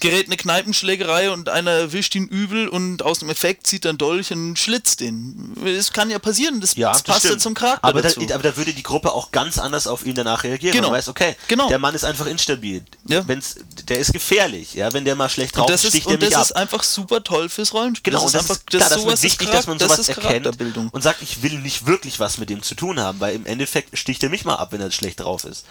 [0.00, 4.32] gerät eine Kneipenschlägerei und einer erwischt ihn übel und aus dem Effekt zieht dann Dolch
[4.32, 5.54] und schlitzt den.
[5.64, 8.24] Es kann ja passieren, das, ja, das passt ja zum Charakter aber dazu.
[8.24, 10.74] Da, aber da würde die Gruppe auch ganz anders auf ihn danach reagieren.
[10.74, 10.88] Genau.
[10.88, 11.68] Man weiß, okay, genau.
[11.68, 12.82] der Mann ist einfach instabil.
[13.06, 13.26] Ja.
[13.28, 13.56] Wenn's,
[13.88, 14.74] der ist gefährlich.
[14.74, 16.40] Ja, wenn der mal schlecht drauf ist, sticht er mich ab.
[16.40, 18.12] das ist einfach super toll fürs Rollenspiel.
[18.12, 21.02] Genau, das ist, einfach, das, klar, das ist wichtig, dass man sowas das erkennt und
[21.02, 24.22] sagt, ich will nicht wirklich was mit dem zu tun haben, weil im Endeffekt sticht
[24.22, 25.64] er mich mal ab, wenn er schlecht drauf ist.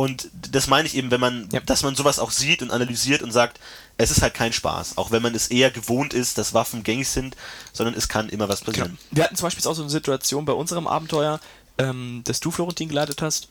[0.00, 1.58] Und das meine ich eben, wenn man, ja.
[1.58, 3.58] dass man sowas auch sieht und analysiert und sagt,
[3.96, 7.08] es ist halt kein Spaß, auch wenn man es eher gewohnt ist, dass Waffen gängig
[7.08, 7.36] sind,
[7.72, 8.96] sondern es kann immer was passieren.
[8.96, 9.16] Genau.
[9.16, 11.40] Wir hatten zum Beispiel auch so eine Situation bei unserem Abenteuer,
[11.78, 13.48] ähm, das du Florentin geleitet hast.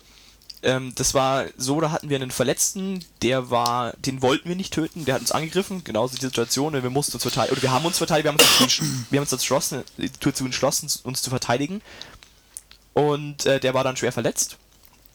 [0.64, 4.72] Ähm, das war so, da hatten wir einen Verletzten, der war, den wollten wir nicht
[4.72, 7.86] töten, der hat uns angegriffen, genauso die Situation, wir mussten uns verteidigen, oder wir haben
[7.86, 8.80] uns verteidigt, wir haben uns,
[9.10, 9.84] wir haben uns entschlossen,
[10.22, 11.82] dazu entschlossen, uns zu verteidigen.
[12.94, 14.58] Und äh, der war dann schwer verletzt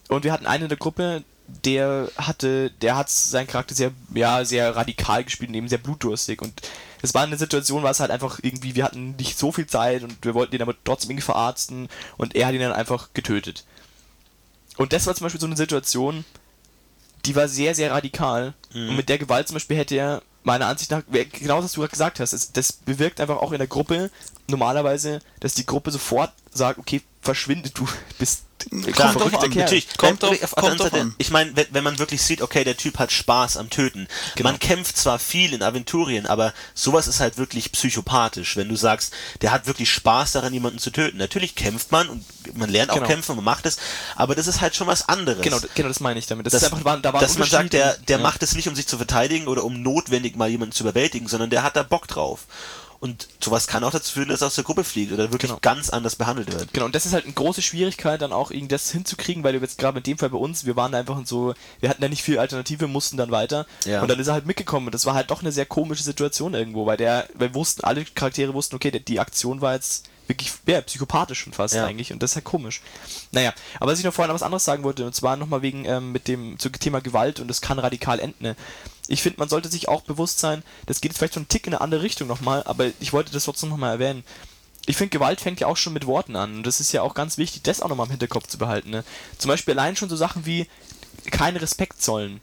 [0.09, 4.45] und wir hatten einen in der Gruppe, der hatte, der hat seinen Charakter sehr, ja,
[4.45, 6.41] sehr radikal gespielt und eben sehr blutdurstig.
[6.41, 6.61] Und
[7.01, 10.03] es war eine Situation, war es halt einfach irgendwie, wir hatten nicht so viel Zeit
[10.03, 13.65] und wir wollten ihn aber trotzdem irgendwie verarzten und er hat ihn dann einfach getötet.
[14.77, 16.25] Und das war zum Beispiel so eine Situation,
[17.25, 18.53] die war sehr, sehr radikal.
[18.73, 18.89] Mhm.
[18.89, 21.91] Und mit der Gewalt zum Beispiel hätte er, meiner Ansicht nach, genau was du gerade
[21.91, 24.11] gesagt hast, das bewirkt einfach auch in der Gruppe
[24.47, 27.87] normalerweise, dass die Gruppe sofort sagt, okay, verschwinde, du
[28.19, 28.43] bist
[28.93, 29.49] Klar, drauf verrückter an.
[29.55, 31.15] Natürlich, Kommt wenn- drauf- auf der kommt anderen drauf Seite, an.
[31.17, 34.07] Ich meine, wenn, wenn man wirklich sieht, okay, der Typ hat Spaß am Töten.
[34.35, 34.49] Genau.
[34.51, 39.13] Man kämpft zwar viel in Aventurien, aber sowas ist halt wirklich psychopathisch, wenn du sagst,
[39.41, 41.17] der hat wirklich Spaß daran, jemanden zu töten.
[41.17, 42.23] Natürlich kämpft man und
[42.57, 43.07] man lernt auch Genau.
[43.07, 43.77] kämpfen und man macht es,
[44.15, 45.41] aber das ist halt schon was anderes.
[45.41, 46.45] Genau, genau, das meine ich damit.
[46.45, 48.23] Das, Das, ist einfach, da war- dass man sagt, der, der ja.
[48.23, 51.49] macht es nicht, um sich zu verteidigen oder um notwendig mal jemanden zu überwältigen, sondern
[51.49, 52.45] der hat da Bock drauf.
[53.03, 55.59] Und sowas kann auch dazu führen, dass er aus der Gruppe fliegt oder wirklich Genau.
[55.61, 56.71] ganz anders behandelt wird.
[56.71, 59.59] Genau, und das ist halt eine große Schwierigkeit, dann auch irgendwie das hinzukriegen, weil wir
[59.59, 62.01] jetzt gerade in dem Fall bei uns, wir waren da einfach in so, wir hatten
[62.01, 63.65] da nicht viel Alternative, mussten dann weiter.
[63.83, 64.01] Ja.
[64.01, 64.85] Und dann ist er halt mitgekommen.
[64.87, 67.83] Und das war halt doch eine sehr komische Situation irgendwo, weil der, weil wir wussten,
[67.83, 71.85] alle Charaktere wussten, okay, die Aktion war jetzt wirklich, ja, psychopathisch schon fast Ja.
[71.85, 72.11] eigentlich.
[72.13, 72.81] Und das ist halt komisch.
[73.31, 75.85] Naja, aber was ich noch vorhin noch was anderes sagen wollte, und zwar nochmal wegen
[75.85, 78.43] ähm, mit dem zum Thema Gewalt und das kann radikal enden.
[78.43, 78.55] ne?
[79.07, 81.67] Ich finde, man sollte sich auch bewusst sein, das geht jetzt vielleicht so einen Tick
[81.67, 84.23] in eine andere Richtung nochmal, aber ich wollte das trotzdem nochmal erwähnen.
[84.85, 86.55] Ich finde, Gewalt fängt ja auch schon mit Worten an.
[86.57, 88.89] Und das ist ja auch ganz wichtig, das auch nochmal im Hinterkopf zu behalten.
[88.89, 89.03] Ne?
[89.37, 90.67] Zum Beispiel allein schon so Sachen wie
[91.31, 92.41] keinen Respekt zollen.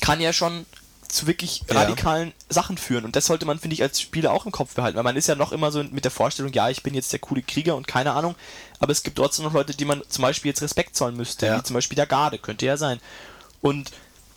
[0.00, 0.66] Kann ja schon
[1.08, 1.80] zu wirklich Ja.
[1.80, 3.04] radikalen Sachen führen.
[3.04, 4.96] Und das sollte man, finde ich, als Spieler auch im Kopf behalten.
[4.96, 7.20] Weil man ist ja noch immer so mit der Vorstellung, ja, ich bin jetzt der
[7.20, 8.34] coole Krieger und keine Ahnung.
[8.78, 11.46] Aber es gibt trotzdem noch Leute, die man zum Beispiel jetzt Respekt zollen müsste.
[11.46, 11.58] Ja.
[11.58, 13.00] Wie zum Beispiel der Garde, könnte ja sein.
[13.60, 13.90] Und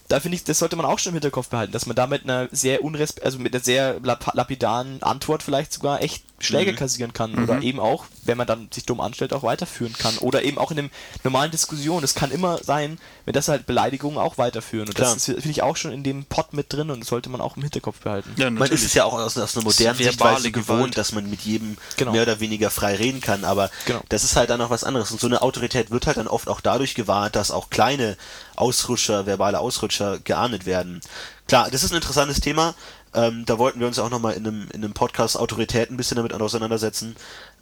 [0.07, 2.23] da finde ich, das sollte man auch schon im Hinterkopf behalten, dass man da mit
[2.23, 7.13] einer sehr unresp also mit einer sehr lap lapidaren Antwort vielleicht sogar echt Schläge kassieren
[7.13, 10.59] kann oder eben auch, wenn man dann sich dumm anstellt, auch weiterführen kann oder eben
[10.59, 10.89] auch in einem
[11.23, 12.03] normalen Diskussion.
[12.03, 15.15] Es kann immer sein, wenn das halt Beleidigungen auch weiterführen und Klar.
[15.15, 17.57] das finde ich auch schon in dem Pot mit drin und das sollte man auch
[17.57, 18.33] im Hinterkopf behalten.
[18.37, 21.41] Ja, Man ist es ja auch aus, aus einer modernen Sichtweise gewohnt, dass man mit
[21.41, 22.11] jedem Genau.
[22.11, 24.01] mehr oder weniger frei reden kann, aber Genau.
[24.09, 25.11] das ist halt dann noch was anderes.
[25.11, 28.15] Und so eine Autorität wird halt dann oft auch dadurch gewahrt, dass auch kleine
[28.57, 31.01] Ausrutscher, verbale Ausrutscher geahndet werden.
[31.47, 32.75] Klar, das ist ein interessantes Thema.
[33.13, 36.17] Ähm, da wollten wir uns auch nochmal in einem, in einem Podcast Autorität ein bisschen
[36.17, 37.15] damit auseinandersetzen.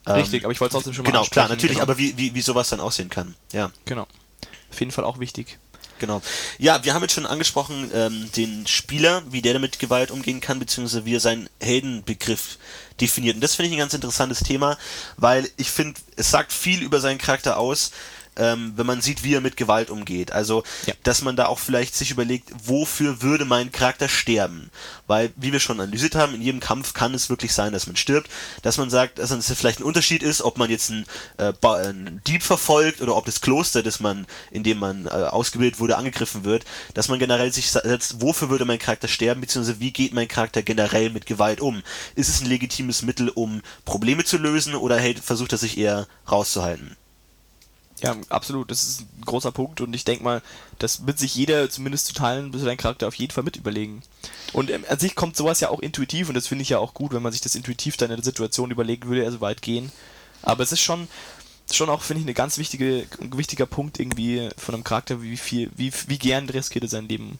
[0.08, 1.84] Ähm, Richtig, aber ich wollte es trotzdem schon mal Genau, klar, natürlich, genau.
[1.84, 3.36] aber wie, wie, wie sowas dann aussehen kann.
[3.52, 3.72] Ja.
[3.86, 4.08] Genau.
[4.72, 5.58] Auf jeden Fall auch wichtig.
[6.00, 6.22] Genau.
[6.58, 10.60] Ja, wir haben jetzt schon angesprochen, ähm, den Spieler, wie der damit Gewalt umgehen kann,
[10.60, 12.58] beziehungsweise wie er seinen Heldenbegriff
[13.00, 13.36] definiert.
[13.36, 14.78] Und das finde ich ein ganz interessantes Thema,
[15.16, 17.92] weil ich finde, es sagt viel über seinen Charakter aus,
[18.38, 20.32] ähm, wenn man sieht, wie er mit Gewalt umgeht.
[20.32, 20.94] Also, Ja.
[21.04, 24.70] dass man da auch vielleicht sich überlegt, wofür würde mein Charakter sterben?
[25.08, 27.96] Weil, wie wir schon analysiert haben, in jedem Kampf kann es wirklich sein, dass man
[27.96, 28.30] stirbt.
[28.62, 31.06] Dass man sagt, dass es vielleicht ein Unterschied ist, ob man jetzt einen,
[31.38, 35.80] äh, einen Dieb verfolgt oder ob das Kloster, das man, in dem man äh, ausgebildet
[35.80, 36.66] wurde, angegriffen wird.
[36.94, 40.62] Dass man generell sich setzt, wofür würde mein Charakter sterben, beziehungsweise wie geht mein Charakter
[40.64, 41.84] generell mit Gewalt um?
[42.16, 46.08] Ist es ein legitimes Mittel, um Probleme zu lösen oder hält, versucht er sich eher
[46.30, 46.96] rauszuhalten?
[48.02, 48.72] Ja, absolut.
[48.72, 50.42] Das ist ein großer Punkt und ich denke mal,
[50.80, 54.04] das wird sich jeder zumindest zu teilen, bis dein Charakter auf jeden Fall mit überlegen.
[54.54, 56.94] Und ähm, an sich kommt sowas ja auch intuitiv und das finde ich ja auch
[56.94, 59.62] gut, wenn man sich das intuitiv dann in der Situation überlegt, würde er so weit
[59.62, 59.92] gehen.
[60.42, 61.08] Aber es ist schon,
[61.72, 65.38] schon auch, finde ich, eine ganz wichtige, ein wichtiger Punkt irgendwie von einem Charakter, wie
[65.38, 67.40] viel, wie, wie gern riskiert er sein Leben.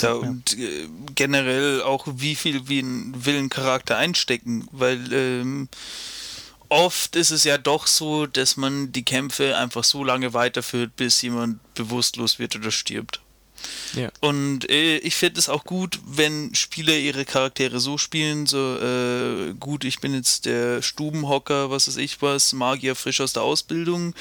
[0.00, 5.68] Ja, und äh, generell auch, wie viel wie ein, will ein Charakter einstecken, weil ähm,
[6.74, 11.22] oft ist es ja doch so, dass man die Kämpfe einfach so lange weiterführt, bis
[11.22, 13.20] jemand bewusstlos wird oder stirbt.
[13.94, 14.10] Ja.
[14.20, 19.54] Und äh, ich finde es auch gut, wenn Spieler ihre Charaktere so spielen, so äh,
[19.54, 24.14] gut, ich bin jetzt der Stubenhocker, was weiß ich was, Magier frisch aus der Ausbildung,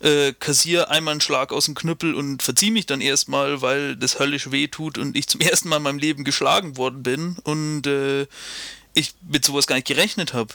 [0.00, 4.18] äh, kassier einmal einen Schlag aus dem Knüppel und verzieh mich dann erstmal, weil das
[4.20, 7.86] höllisch weh tut und ich zum ersten Mal in meinem Leben geschlagen worden bin und
[7.88, 8.26] äh,
[8.94, 10.54] ich mit sowas gar nicht gerechnet habe.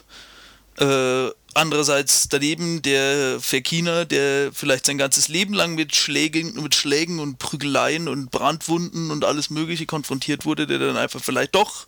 [1.54, 7.40] Andererseits daneben der Verkiner, der vielleicht sein ganzes Leben lang mit Schlägen, mit Schlägen und
[7.40, 11.88] Prügeleien und Brandwunden und alles Mögliche konfrontiert wurde, der dann einfach vielleicht doch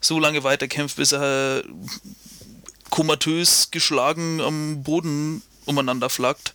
[0.00, 1.64] so lange weiterkämpft, bis er
[2.90, 6.54] komatös geschlagen am Boden umeinander flackt.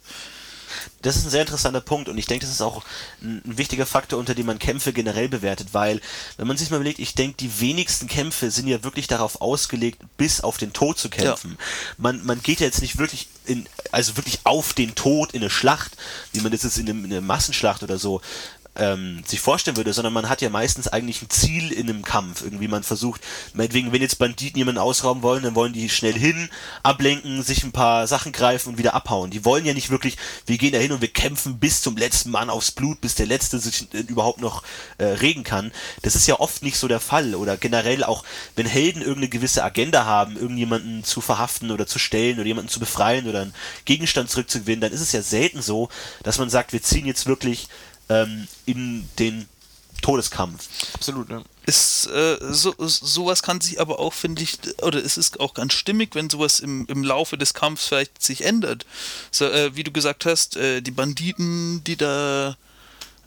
[1.01, 2.83] Das ist ein sehr interessanter Punkt und ich denke, das ist auch
[3.21, 6.01] ein, ein wichtiger Faktor, unter dem man Kämpfe generell bewertet, weil,
[6.37, 10.01] wenn man sich mal überlegt, ich denke, die wenigsten Kämpfe sind ja wirklich darauf ausgelegt,
[10.17, 11.57] bis auf den Tod zu kämpfen.
[11.97, 15.49] Man, man geht ja jetzt nicht wirklich in, also wirklich auf den Tod in eine
[15.49, 15.97] Schlacht,
[16.33, 18.21] wie man das jetzt in, einem, in einer Massenschlacht oder so
[18.77, 22.41] ähm, sich vorstellen würde, sondern man hat ja meistens eigentlich ein Ziel in einem Kampf.
[22.43, 23.21] Irgendwie man versucht,
[23.53, 26.49] meinetwegen, wenn jetzt Banditen jemanden ausrauben wollen, dann wollen die schnell hin,
[26.83, 29.31] ablenken, sich ein paar Sachen greifen und wieder abhauen.
[29.31, 32.31] Die wollen ja nicht wirklich, wir gehen da hin und wir kämpfen bis zum letzten
[32.31, 34.63] Mann aufs Blut, bis der Letzte sich äh, überhaupt noch
[34.97, 35.71] äh, regen kann.
[36.03, 37.35] Das ist ja oft nicht so der Fall.
[37.35, 38.23] Oder generell auch,
[38.55, 42.79] wenn Helden irgendeine gewisse Agenda haben, irgendjemanden zu verhaften oder zu stellen oder jemanden zu
[42.79, 43.53] befreien oder einen
[43.85, 45.89] Gegenstand zurückzugewinnen, dann ist es ja selten so,
[46.23, 47.67] dass man sagt, wir ziehen jetzt wirklich
[48.09, 49.47] ähm, in den
[50.01, 50.67] Todeskampf.
[50.93, 51.43] Absolut, ne?
[51.67, 55.73] ist äh, so, sowas kann sich aber auch, finde ich, oder es ist auch ganz
[55.73, 58.85] stimmig, wenn sowas im, im Laufe des Kampfs vielleicht sich ändert.
[59.31, 62.55] So, äh, wie du gesagt hast, äh, die Banditen, die da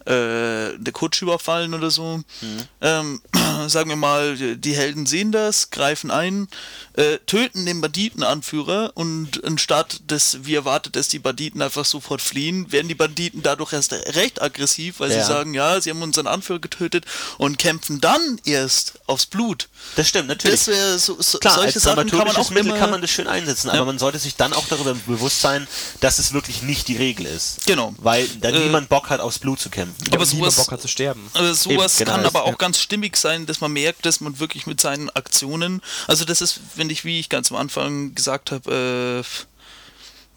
[0.05, 2.17] äh, der Kutsche überfallen oder so.
[2.41, 2.57] Mhm.
[2.81, 3.21] Ähm,
[3.67, 6.47] sagen wir mal, die Helden sehen das, greifen ein,
[6.93, 12.71] äh, töten den Banditenanführer und anstatt dass, wie erwartet, dass die Banditen einfach sofort fliehen,
[12.71, 15.21] werden die Banditen dadurch erst recht aggressiv, weil ja.
[15.21, 17.05] sie sagen, ja, sie haben unseren Anführer getötet
[17.37, 19.69] und kämpfen dann erst aufs Blut.
[19.95, 20.65] Das stimmt, natürlich.
[20.65, 23.09] Das so, so, Klar, solche als Sachen kann man auch Mittel immer, kann man das
[23.11, 23.73] schön einsetzen, ja.
[23.73, 25.67] aber man sollte sich dann auch darüber bewusst sein,
[25.99, 27.65] dass es wirklich nicht die Regel ist.
[27.65, 27.93] Genau.
[27.97, 29.90] Weil dann äh, niemand Bock hat, aufs Blut zu kämpfen.
[30.11, 31.29] Aber sowas, Bock hat zu sterben.
[31.33, 32.55] Aber sowas Eben, genau kann aber auch ja.
[32.55, 36.59] ganz stimmig sein, dass man merkt, dass man wirklich mit seinen Aktionen, also das ist,
[36.75, 39.50] finde ich, wie ich ganz am Anfang gesagt habe, äh,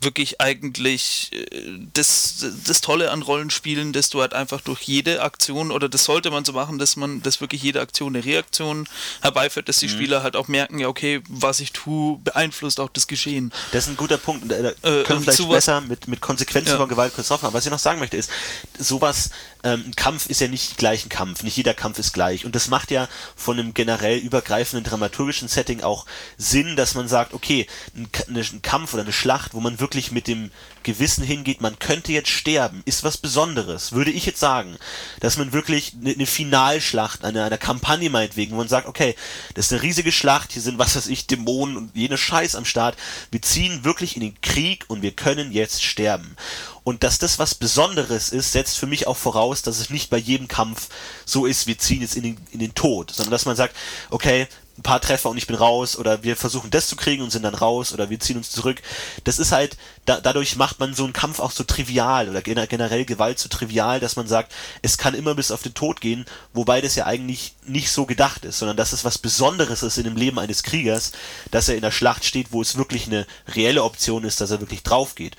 [0.05, 1.47] wirklich eigentlich äh,
[1.93, 6.31] das, das Tolle an Rollenspielen, dass du halt einfach durch jede Aktion, oder das sollte
[6.31, 8.89] man so machen, dass man, dass wirklich jede Aktion eine Reaktion
[9.23, 9.93] herbeiführt, dass die mhm.
[9.93, 13.53] Spieler halt auch merken, ja, okay, was ich tue, beeinflusst auch das Geschehen.
[13.73, 14.51] Das ist ein guter Punkt.
[14.51, 14.73] Da äh,
[15.05, 16.77] können wir vielleicht besser mit, mit Konsequenzen ja.
[16.77, 17.55] von Gewalt kurz drauf machen.
[17.55, 18.31] Was ich noch sagen möchte ist,
[18.79, 19.31] sowas,
[19.65, 22.45] ähm, ein Kampf ist ja nicht gleich ein Kampf, nicht jeder Kampf ist gleich.
[22.45, 27.35] Und das macht ja von einem generell übergreifenden dramaturgischen Setting auch Sinn, dass man sagt,
[27.35, 30.51] okay, ein, ein Kampf oder eine Schlacht, wo man wirklich wirklich mit dem
[30.85, 34.77] Gewissen hingeht, man könnte jetzt sterben, ist was Besonderes, würde ich jetzt sagen.
[35.21, 39.17] Dass man wirklich eine, eine Finalschlacht, eine, eine Kampagne meinetwegen, wo man sagt, okay,
[39.55, 42.65] das ist eine riesige Schlacht, hier sind, was weiß ich, Dämonen und jene Scheiß am
[42.65, 42.97] Start.
[43.33, 46.37] Wir ziehen wirklich in den Krieg und wir können jetzt sterben.
[46.85, 50.19] Und dass das was Besonderes ist, setzt für mich auch voraus, dass es nicht bei
[50.19, 50.89] jedem Kampf
[51.25, 53.75] so ist, wir ziehen jetzt in den, in den Tod, sondern dass man sagt,
[54.11, 57.31] okay, ein paar Treffer und ich bin raus oder wir versuchen das zu kriegen und
[57.31, 58.83] sind dann raus oder wir ziehen uns zurück.
[59.23, 63.05] Das ist halt, da, dadurch macht man so einen Kampf auch so trivial oder generell
[63.05, 66.81] Gewalt so trivial, dass man sagt, es kann immer bis auf den Tod gehen, wobei
[66.81, 70.17] das ja eigentlich nicht so gedacht ist, sondern dass es was Besonderes ist in dem
[70.17, 71.13] Leben eines Kriegers,
[71.53, 74.61] dass er in der Schlacht steht, wo es wirklich eine reelle Option ist, dass er
[74.61, 75.37] wirklich drauf geht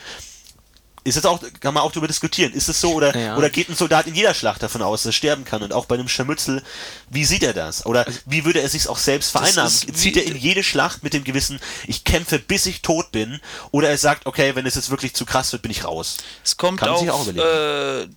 [1.05, 2.51] ist das auch, kann man auch darüber diskutieren.
[2.51, 3.37] Ist es so oder, ja.
[3.37, 5.61] oder geht ein Soldat in jeder Schlacht davon aus, dass er sterben kann?
[5.61, 6.63] Und auch bei einem Scharmützel,
[7.11, 7.85] wie sieht er das?
[7.85, 9.71] Oder also wie würde er sich auch selbst vereinnahmen?
[9.71, 13.39] Zieht er in jede Schlacht mit dem Gewissen, ich kämpfe bis ich tot bin?
[13.69, 16.17] Oder er sagt, okay, wenn es jetzt wirklich zu krass wird, bin ich raus?
[16.43, 18.07] Es kommt kann auf, auch äh,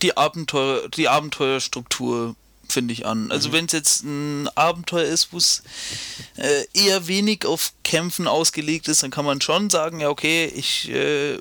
[0.00, 2.36] die Abenteuer, die Abenteuerstruktur
[2.70, 3.30] finde ich an.
[3.30, 3.52] Also mhm.
[3.52, 5.62] wenn es jetzt ein Abenteuer ist, wo es
[6.36, 10.88] äh, eher wenig auf Kämpfen ausgelegt ist, dann kann man schon sagen, ja okay, ich
[10.90, 11.38] äh,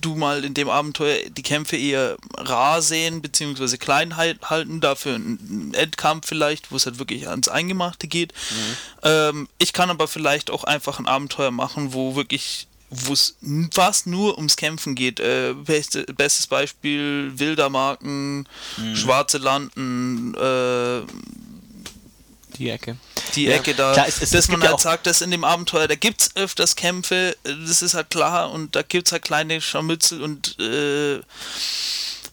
[0.00, 5.72] du mal in dem Abenteuer die Kämpfe eher rar sehen, beziehungsweise klein halten, dafür ein
[5.74, 8.32] Endkampf vielleicht, wo es halt wirklich ans Eingemachte geht.
[8.50, 8.76] Mhm.
[9.02, 12.66] Ähm, ich kann aber vielleicht auch einfach ein Abenteuer machen, wo wirklich
[13.04, 13.36] wo es
[13.72, 15.20] fast nur ums Kämpfen geht.
[15.20, 18.96] Äh, beste, bestes Beispiel Wildermarken, mhm.
[18.96, 21.02] Schwarze Landen, äh,
[22.58, 22.96] die Ecke.
[23.34, 23.56] Die ja.
[23.56, 25.96] Ecke da, klar, es, es, dass es man halt sagt, dass in dem Abenteuer, da
[25.96, 30.22] gibt es öfters Kämpfe, das ist halt klar und da gibt es halt kleine Scharmützel
[30.22, 31.20] und äh,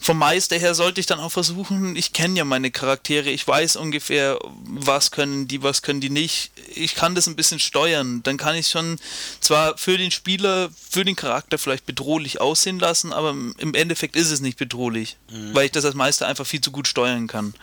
[0.02, 3.76] vom Meister her sollte ich dann auch versuchen, ich kenne ja meine Charaktere, ich weiß
[3.76, 6.52] ungefähr, was können die, was können die nicht.
[6.74, 8.24] Ich kann das ein bisschen steuern.
[8.24, 8.98] Dann kann ich schon
[9.42, 14.32] zwar für den Spieler, für den Charakter vielleicht bedrohlich aussehen lassen, aber im Endeffekt ist
[14.32, 15.54] es nicht bedrohlich, mhm.
[15.54, 17.54] weil ich das als Meister einfach viel zu gut steuern kann.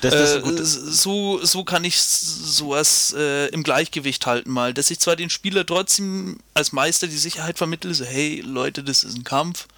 [0.00, 4.98] Das, das äh, so, so kann ich sowas äh, im Gleichgewicht halten mal, dass ich
[4.98, 9.22] zwar den Spieler trotzdem als Meister die Sicherheit vermittle, so hey Leute, das ist ein
[9.22, 9.68] Kampf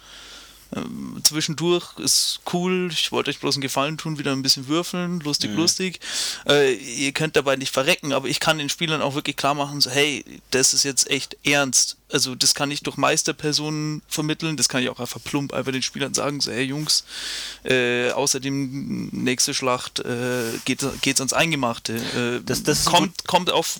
[0.75, 5.19] ähm, zwischendurch ist cool, ich wollte euch bloß einen Gefallen tun, wieder ein bisschen würfeln,
[5.21, 5.57] lustig, mhm.
[5.57, 5.99] lustig.
[6.47, 9.79] Äh, ihr könnt dabei nicht verrecken, aber ich kann den Spielern auch wirklich klar machen,
[9.81, 11.97] so, hey, das ist jetzt echt ernst.
[12.11, 15.81] Also das kann ich durch Meisterpersonen vermitteln, das kann ich auch einfach plump einfach den
[15.81, 17.03] Spielern sagen, so, hey Jungs,
[17.63, 21.95] äh, außerdem nächste Schlacht äh, geht, geht's ans Eingemachte.
[21.95, 23.79] Äh, das, das kommt, kommt auf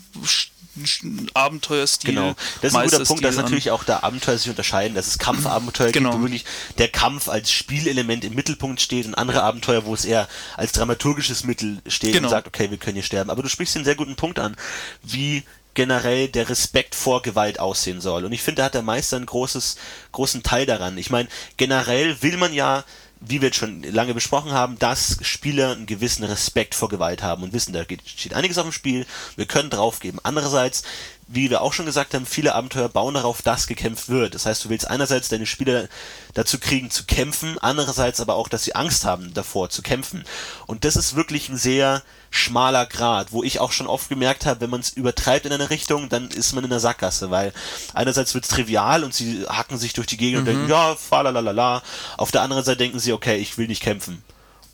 [1.34, 2.14] Abenteuerstil.
[2.14, 5.18] Genau, das ist ein guter Punkt, dass natürlich auch da Abenteuer sich unterscheiden, dass es
[5.18, 6.10] Kampfabenteuer genau.
[6.10, 6.44] gibt, wo wirklich
[6.78, 11.44] der Kampf als Spielelement im Mittelpunkt steht und andere Abenteuer, wo es eher als dramaturgisches
[11.44, 12.28] Mittel steht genau.
[12.28, 13.30] und sagt, okay, wir können hier sterben.
[13.30, 14.56] Aber du sprichst einen sehr guten Punkt an,
[15.02, 15.42] wie
[15.78, 18.24] generell der Respekt vor Gewalt aussehen soll.
[18.24, 19.76] Und ich finde, da hat der Meister einen großes,
[20.10, 20.98] großen Teil daran.
[20.98, 22.84] Ich meine, generell will man ja
[23.20, 27.42] wie wir jetzt schon lange besprochen haben, dass Spieler einen gewissen Respekt vor Gewalt haben
[27.42, 30.20] und wissen, da steht einiges auf dem Spiel, wir können draufgeben.
[30.22, 30.84] Andererseits
[31.28, 34.34] wie wir auch schon gesagt haben, viele Abenteuer bauen darauf, dass gekämpft wird.
[34.34, 35.88] Das heißt, du willst einerseits deine Spieler
[36.32, 40.24] dazu kriegen zu kämpfen, andererseits aber auch, dass sie Angst haben davor zu kämpfen.
[40.66, 44.60] Und das ist wirklich ein sehr schmaler Grad, wo ich auch schon oft gemerkt habe,
[44.60, 47.52] wenn man es übertreibt in eine Richtung, dann ist man in der Sackgasse, weil
[47.94, 50.48] einerseits wird es trivial und sie hacken sich durch die Gegend mhm.
[50.48, 51.82] und denken, ja, falalala.
[52.16, 54.22] Auf der anderen Seite denken sie, okay, ich will nicht kämpfen.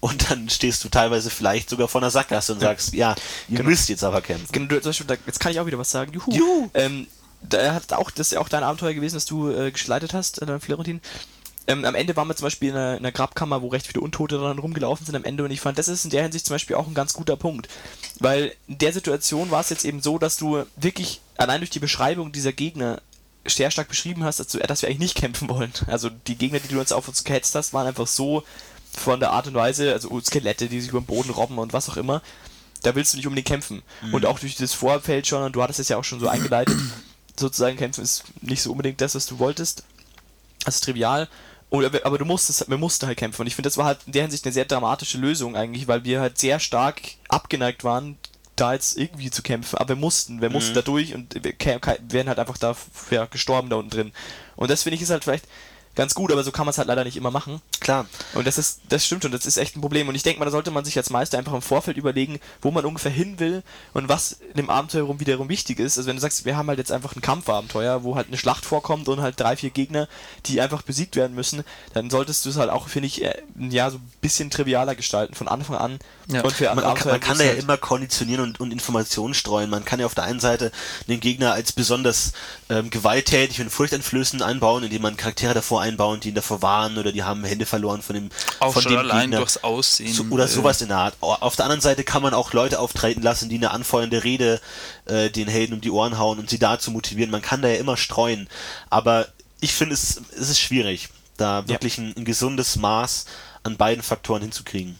[0.00, 3.14] Und dann stehst du teilweise vielleicht sogar vor einer Sackgasse und sagst, ja,
[3.48, 3.70] ihr genau.
[3.70, 4.52] müsst jetzt aber kämpfen.
[4.52, 6.12] Genau, jetzt kann ich auch wieder was sagen.
[6.12, 6.30] Juhu.
[6.30, 6.70] Juhu.
[6.74, 7.06] Ähm,
[7.40, 10.42] da hat auch, das ist ja auch dein Abenteuer gewesen, das du äh, geschleitet hast,
[10.42, 11.00] äh, Florentin.
[11.66, 14.02] Ähm, am Ende waren wir zum Beispiel in einer, in einer, Grabkammer, wo recht viele
[14.02, 16.54] Untote dann rumgelaufen sind am Ende und ich fand, das ist in der Hinsicht zum
[16.54, 17.68] Beispiel auch ein ganz guter Punkt.
[18.20, 21.78] Weil in der Situation war es jetzt eben so, dass du wirklich allein durch die
[21.78, 23.00] Beschreibung dieser Gegner
[23.46, 25.72] sehr stark beschrieben hast, dass, du, dass wir eigentlich nicht kämpfen wollen.
[25.86, 28.42] Also die Gegner, die du uns auf uns gehetzt hast, waren einfach so
[28.92, 31.88] von der Art und Weise, also Skelette, die sich über den Boden robben und was
[31.88, 32.22] auch immer,
[32.82, 33.82] da willst du nicht unbedingt kämpfen.
[34.02, 34.14] Mhm.
[34.14, 36.76] Und auch durch das Vorfeld schon, und du hattest es ja auch schon so eingeleitet,
[37.36, 39.84] sozusagen kämpfen ist nicht so unbedingt das, was du wolltest.
[40.64, 41.28] Das ist trivial.
[41.70, 43.42] Und, aber du musstest, wir mussten halt kämpfen.
[43.42, 46.04] Und ich finde, das war halt in der Hinsicht eine sehr dramatische Lösung eigentlich, weil
[46.04, 48.16] wir halt sehr stark abgeneigt waren,
[48.56, 49.78] da jetzt irgendwie zu kämpfen.
[49.78, 50.76] Aber wir mussten, wir mussten mhm.
[50.76, 51.54] da durch und wir
[52.08, 52.76] wären halt einfach da
[53.10, 54.12] ja, gestorben da unten drin.
[54.56, 55.46] Und das finde ich ist halt vielleicht
[55.94, 57.60] ganz gut, aber so kann man es halt leider nicht immer machen.
[57.84, 58.06] Klar.
[58.32, 60.08] Und das ist, das stimmt und das ist echt ein Problem.
[60.08, 62.70] Und ich denke mal, da sollte man sich als Meister einfach im Vorfeld überlegen, wo
[62.70, 65.98] man ungefähr hin will und was in dem Abenteuer wiederum wichtig ist.
[65.98, 68.64] Also wenn du sagst, wir haben halt jetzt einfach ein Kampfabenteuer, wo halt eine Schlacht
[68.64, 70.08] vorkommt und halt drei, vier Gegner,
[70.46, 73.22] die einfach besiegt werden müssen, dann solltest du es halt auch, finde ich,
[73.68, 75.98] ja, so ein bisschen trivialer gestalten von Anfang an.
[76.28, 76.40] Ja.
[76.40, 79.68] Und für man, kann, man kann da ja halt immer konditionieren und, und Informationen streuen.
[79.68, 80.72] Man kann ja auf der einen Seite
[81.06, 82.32] den Gegner als besonders
[82.70, 87.12] ähm, gewalttätig und furchteinflößend einbauen, indem man Charaktere davor einbauen, die ihn davor warnen oder
[87.12, 88.28] die haben Hände verloren von dem
[88.60, 89.38] auch von schon dem allein Gegner.
[89.38, 90.12] durchs Aussehen.
[90.12, 91.16] So, oder äh, sowas in der Art.
[91.20, 94.60] Auf der anderen Seite kann man auch Leute auftreten lassen, die eine anfeuernde Rede
[95.06, 97.30] äh, den Helden um die Ohren hauen und sie dazu motivieren.
[97.30, 98.48] Man kann da ja immer streuen.
[98.90, 99.26] Aber
[99.60, 102.04] ich finde, es, es ist schwierig, da wirklich ja.
[102.04, 103.26] ein, ein gesundes Maß
[103.64, 104.96] an beiden Faktoren hinzukriegen.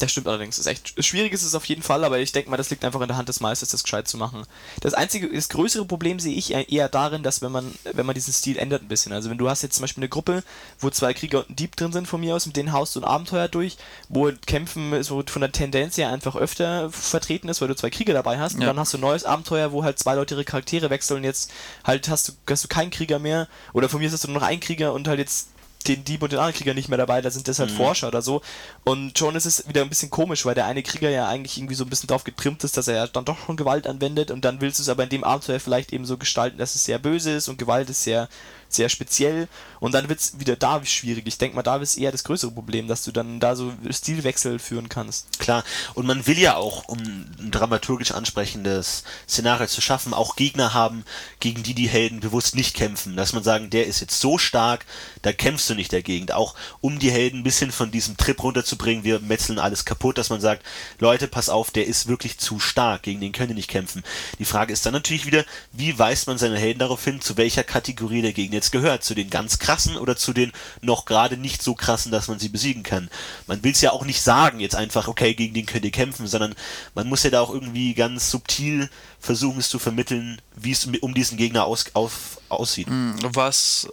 [0.00, 0.58] Das stimmt allerdings.
[0.58, 3.02] Ist echt schwierig ist es auf jeden Fall, aber ich denke mal, das liegt einfach
[3.02, 4.44] in der Hand des Meisters, das gescheit zu machen.
[4.80, 8.32] Das einzige, das größere Problem sehe ich eher darin, dass wenn man, wenn man diesen
[8.32, 9.12] Stil ändert ein bisschen.
[9.12, 10.42] Also wenn du hast jetzt zum Beispiel eine Gruppe,
[10.78, 13.00] wo zwei Krieger und ein Dieb drin sind von mir aus, mit denen haust du
[13.00, 13.76] ein Abenteuer durch,
[14.08, 18.14] wo Kämpfen so von der Tendenz her einfach öfter vertreten ist, weil du zwei Krieger
[18.14, 18.60] dabei hast, ja.
[18.60, 21.24] und dann hast du ein neues Abenteuer, wo halt zwei Leute ihre Charaktere wechseln und
[21.24, 21.52] jetzt
[21.84, 24.46] halt hast du, hast du keinen Krieger mehr, oder von mir hast du nur noch
[24.46, 25.49] einen Krieger und halt jetzt
[25.88, 27.76] den Dieb und den anderen Krieger nicht mehr dabei, da sind das halt mhm.
[27.76, 28.42] Forscher oder so.
[28.84, 31.74] Und schon ist es wieder ein bisschen komisch, weil der eine Krieger ja eigentlich irgendwie
[31.74, 34.44] so ein bisschen drauf getrimmt ist, dass er ja dann doch schon Gewalt anwendet und
[34.44, 36.98] dann willst du es aber in dem Abenteuer vielleicht eben so gestalten, dass es sehr
[36.98, 38.28] böse ist und Gewalt ist sehr
[38.74, 39.48] sehr speziell
[39.80, 41.26] und dann wird es wieder da schwierig.
[41.26, 44.58] Ich denke mal, da ist eher das größere Problem, dass du dann da so Stilwechsel
[44.58, 45.38] führen kannst.
[45.38, 50.74] Klar, und man will ja auch, um ein dramaturgisch ansprechendes Szenario zu schaffen, auch Gegner
[50.74, 51.04] haben,
[51.40, 53.16] gegen die die Helden bewusst nicht kämpfen.
[53.16, 54.84] Dass man sagen, der ist jetzt so stark,
[55.22, 56.30] da kämpfst du nicht dagegen.
[56.30, 60.30] Auch um die Helden ein bisschen von diesem Trip runterzubringen, wir metzeln alles kaputt, dass
[60.30, 60.64] man sagt,
[60.98, 64.02] Leute, pass auf, der ist wirklich zu stark, gegen den können die nicht kämpfen.
[64.38, 67.64] Die Frage ist dann natürlich wieder, wie weist man seine Helden darauf hin, zu welcher
[67.64, 71.62] Kategorie der Gegner jetzt gehört, zu den ganz krassen oder zu den noch gerade nicht
[71.62, 73.10] so krassen, dass man sie besiegen kann.
[73.46, 76.26] Man will es ja auch nicht sagen, jetzt einfach, okay, gegen den könnt ihr kämpfen,
[76.26, 76.54] sondern
[76.94, 81.14] man muss ja da auch irgendwie ganz subtil versuchen, es zu vermitteln, wie es um
[81.14, 82.88] diesen Gegner aus, auf, aussieht.
[82.88, 83.88] Hm, was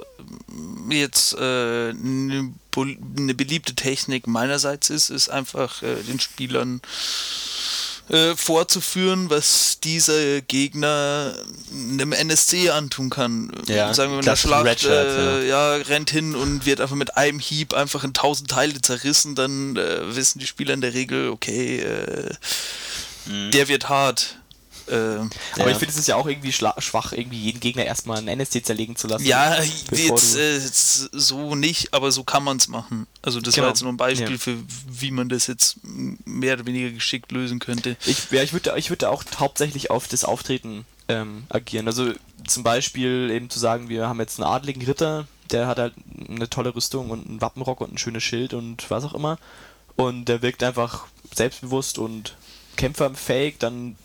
[0.89, 6.81] jetzt äh, eine ne beliebte Technik meinerseits ist, ist einfach äh, den Spielern
[8.09, 11.33] äh, vorzuführen, was dieser Gegner
[11.71, 13.51] einem NSC antun kann.
[13.67, 15.75] Ja, Sagen wir mal, der Schlacht äh, ja.
[15.75, 15.83] ja.
[15.83, 20.15] rennt hin und wird einfach mit einem Hieb einfach in tausend Teile zerrissen, dann äh,
[20.15, 22.33] wissen die Spieler in der Regel, okay, äh,
[23.25, 23.51] mhm.
[23.51, 24.37] der wird hart.
[24.89, 25.67] Äh, aber ja.
[25.69, 28.95] ich finde, es ist ja auch irgendwie schwach, irgendwie jeden Gegner erstmal einen NSC zerlegen
[28.95, 29.25] zu lassen.
[29.25, 33.07] Ja, jetzt, äh, jetzt, so nicht, aber so kann man es machen.
[33.21, 33.65] Also das genau.
[33.65, 34.37] war jetzt nur ein Beispiel ja.
[34.37, 37.97] für, wie man das jetzt mehr oder weniger geschickt lösen könnte.
[38.05, 41.87] Ich, ja, ich würde ich würd auch hauptsächlich auf das Auftreten ähm, agieren.
[41.87, 42.13] Also
[42.45, 45.93] zum Beispiel eben zu sagen, wir haben jetzt einen adligen Ritter, der hat halt
[46.29, 49.37] eine tolle Rüstung und einen Wappenrock und ein schönes Schild und was auch immer.
[49.95, 52.35] Und der wirkt einfach selbstbewusst und
[52.75, 53.95] kämpferfähig, dann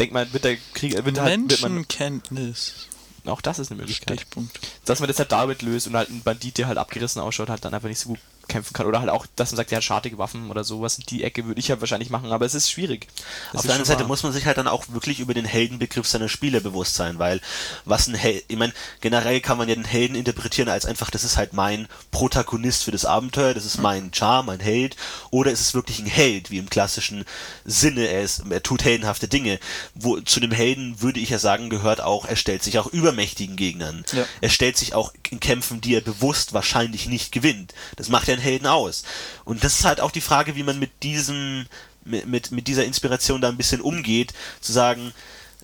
[0.00, 0.92] denk mal, wird der Krieg.
[1.04, 2.88] Wird Menschenkenntnis.
[3.24, 4.20] Halt, auch das ist eine Möglichkeit.
[4.20, 4.58] Stichpunkt.
[4.86, 7.64] Dass man das halt damit löst und halt ein Bandit, der halt abgerissen ausschaut, halt
[7.64, 8.18] dann einfach nicht so gut
[8.50, 8.86] kämpfen kann.
[8.86, 11.60] Oder halt auch, dass man sagt, ja, schartige Waffen oder sowas in die Ecke würde
[11.60, 13.06] ich halt wahrscheinlich machen, aber es ist schwierig.
[13.06, 14.08] Das Auf ist der anderen Seite wahr.
[14.08, 17.40] muss man sich halt dann auch wirklich über den Heldenbegriff seiner Spiele bewusst sein, weil
[17.84, 21.24] was ein Held, ich meine, generell kann man ja den Helden interpretieren als einfach, das
[21.24, 24.96] ist halt mein Protagonist für das Abenteuer, das ist mein Char, mein Held,
[25.30, 27.24] oder ist es wirklich ein Held, wie im klassischen
[27.64, 29.58] Sinne, er, ist, er tut heldenhafte Dinge.
[29.94, 33.56] Wo, zu dem Helden würde ich ja sagen, gehört auch, er stellt sich auch übermächtigen
[33.56, 34.04] Gegnern.
[34.12, 34.26] Ja.
[34.40, 37.74] Er stellt sich auch in Kämpfen, die er bewusst wahrscheinlich nicht gewinnt.
[37.96, 39.04] Das macht ja einen Helden aus.
[39.44, 41.66] Und das ist halt auch die Frage, wie man mit diesem,
[42.04, 45.12] mit, mit, mit dieser Inspiration da ein bisschen umgeht, zu sagen,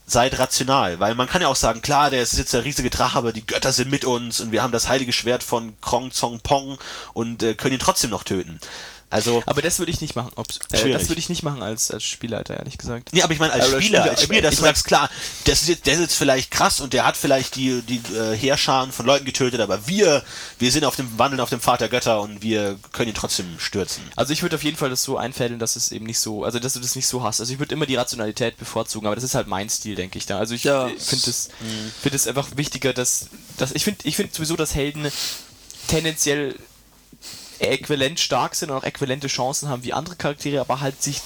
[0.07, 3.19] seid rational, weil man kann ja auch sagen, klar, der ist jetzt der riesige Drache,
[3.19, 6.41] aber die Götter sind mit uns und wir haben das heilige Schwert von Krong Zong
[6.41, 6.79] Pong
[7.13, 8.61] und äh, können ihn trotzdem noch töten.
[9.09, 10.33] Also, Aber das würde ich nicht machen.
[10.37, 13.11] Ob's, äh, das würde ich nicht machen als, als Spielleiter, ehrlich gesagt.
[13.13, 15.09] Nee, aber ich meine als oder Spieler, als Spieler, dass ich du mein- sagst, klar,
[15.45, 18.37] das ist jetzt, der ist jetzt vielleicht krass und der hat vielleicht die, die äh,
[18.37, 20.25] Heerscharen von Leuten getötet, aber wir,
[20.59, 23.47] wir sind auf dem Wandeln auf dem Pfad der Götter und wir können ihn trotzdem
[23.59, 24.03] stürzen.
[24.17, 26.59] Also ich würde auf jeden Fall das so einfädeln, dass es eben nicht so, also
[26.59, 27.41] dass du das nicht so hast.
[27.41, 30.27] Also ich würde immer die Rationalität bevorzugen, aber das ist halt mein Stil, denke ich
[30.27, 30.39] da.
[30.39, 30.89] Also ich Ja.
[30.89, 31.49] äh, finde es
[32.03, 35.07] finde es einfach wichtiger, dass, dass ich finde ich finde sowieso, dass Helden
[35.89, 36.57] tendenziell
[37.61, 41.21] äquivalent stark sind und auch äquivalente Chancen haben wie andere Charaktere, aber halt sich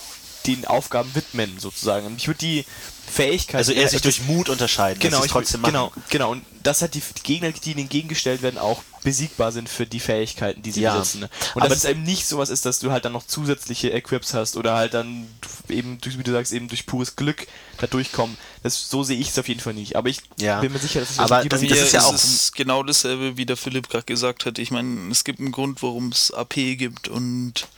[0.47, 2.07] den Aufgaben widmen sozusagen.
[2.07, 2.65] Und ich würde die
[3.11, 5.73] Fähigkeit Also er sich durch Mut unterscheiden, genau, ich, trotzdem machen.
[5.73, 6.31] genau, genau.
[6.31, 10.01] Und dass halt die, die Gegner, die ihnen entgegengestellt werden, auch besiegbar sind für die
[10.01, 10.97] Fähigkeiten, die sie Ja.
[10.99, 11.21] besitzen.
[11.21, 11.31] Ne?
[11.55, 14.35] Und Aber dass es eben nicht sowas ist, dass du halt dann noch zusätzliche Equips
[14.35, 15.27] hast oder halt dann
[15.69, 17.47] eben, durch, wie du sagst, eben durch pures Glück
[17.79, 18.37] da durchkommen.
[18.63, 19.97] Das, so sehe ich es auf jeden Fall nicht.
[19.97, 20.61] Aber ich Ja.
[20.61, 23.37] bin mir sicher, dass es Aber die das- das ist ja auch- es genau dasselbe,
[23.37, 24.59] wie der Philipp gerade gesagt hat.
[24.59, 27.69] Ich meine, es gibt einen Grund, warum es AP gibt und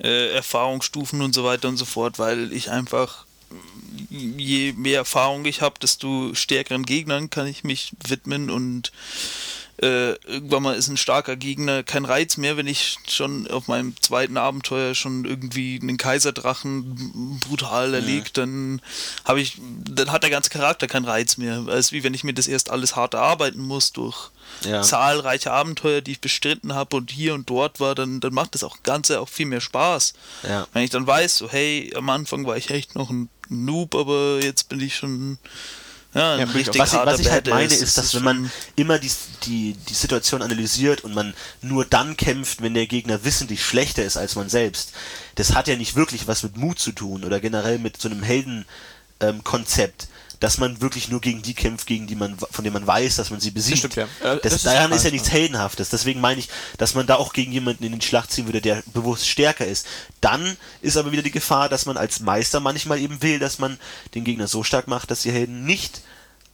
[0.00, 3.26] äh, Erfahrungsstufen und so weiter und so fort, weil ich einfach
[4.10, 8.90] je mehr Erfahrung ich habe, desto stärkeren Gegnern kann ich mich widmen und
[9.82, 13.94] äh, irgendwann mal ist ein starker Gegner kein Reiz mehr, wenn ich schon auf meinem
[14.00, 18.80] zweiten Abenteuer schon irgendwie einen Kaiserdrachen brutal erlegt, dann
[19.24, 19.58] habe ich,
[19.88, 21.66] dann hat der ganze Charakter keinen Reiz mehr.
[21.68, 24.30] Es ist wie wenn ich mir das erst alles hart erarbeiten muss durch
[24.62, 24.82] Ja.
[24.82, 28.62] zahlreiche Abenteuer, die ich bestritten habe und hier und dort war, dann, dann macht das
[28.62, 30.14] auch Ganze auch viel mehr Spaß.
[30.44, 30.66] Ja.
[30.72, 34.38] Wenn ich dann weiß, so hey, am Anfang war ich echt noch ein Noob, aber
[34.42, 35.38] jetzt bin ich schon
[36.14, 39.10] ja, Ja, richtig Was ich, was ich halt meine, ist, dass wenn man immer die,
[39.44, 44.16] die, die Situation analysiert und man nur dann kämpft, wenn der Gegner wissentlich schlechter ist
[44.16, 44.92] als man selbst,
[45.34, 48.22] das hat ja nicht wirklich was mit Mut zu tun oder generell mit so einem
[48.22, 50.08] Heldenkonzept,
[50.40, 53.30] dass man wirklich nur gegen die kämpft, gegen die man, von denen man weiß, dass
[53.30, 53.78] man sie besiegt.
[53.78, 54.04] stimmt, ja.
[54.04, 55.30] Äh, Das, das ist daran falsch, ist ja nichts.
[55.30, 55.88] Heldenhaftes.
[55.90, 58.82] Deswegen meine ich, dass man da auch gegen jemanden in den Schlacht ziehen würde, der
[58.92, 59.86] bewusst stärker ist.
[60.20, 63.78] Dann ist aber wieder die Gefahr, dass man als Meister manchmal eben will, dass man
[64.14, 66.02] den Gegner so stark macht, dass die Helden nicht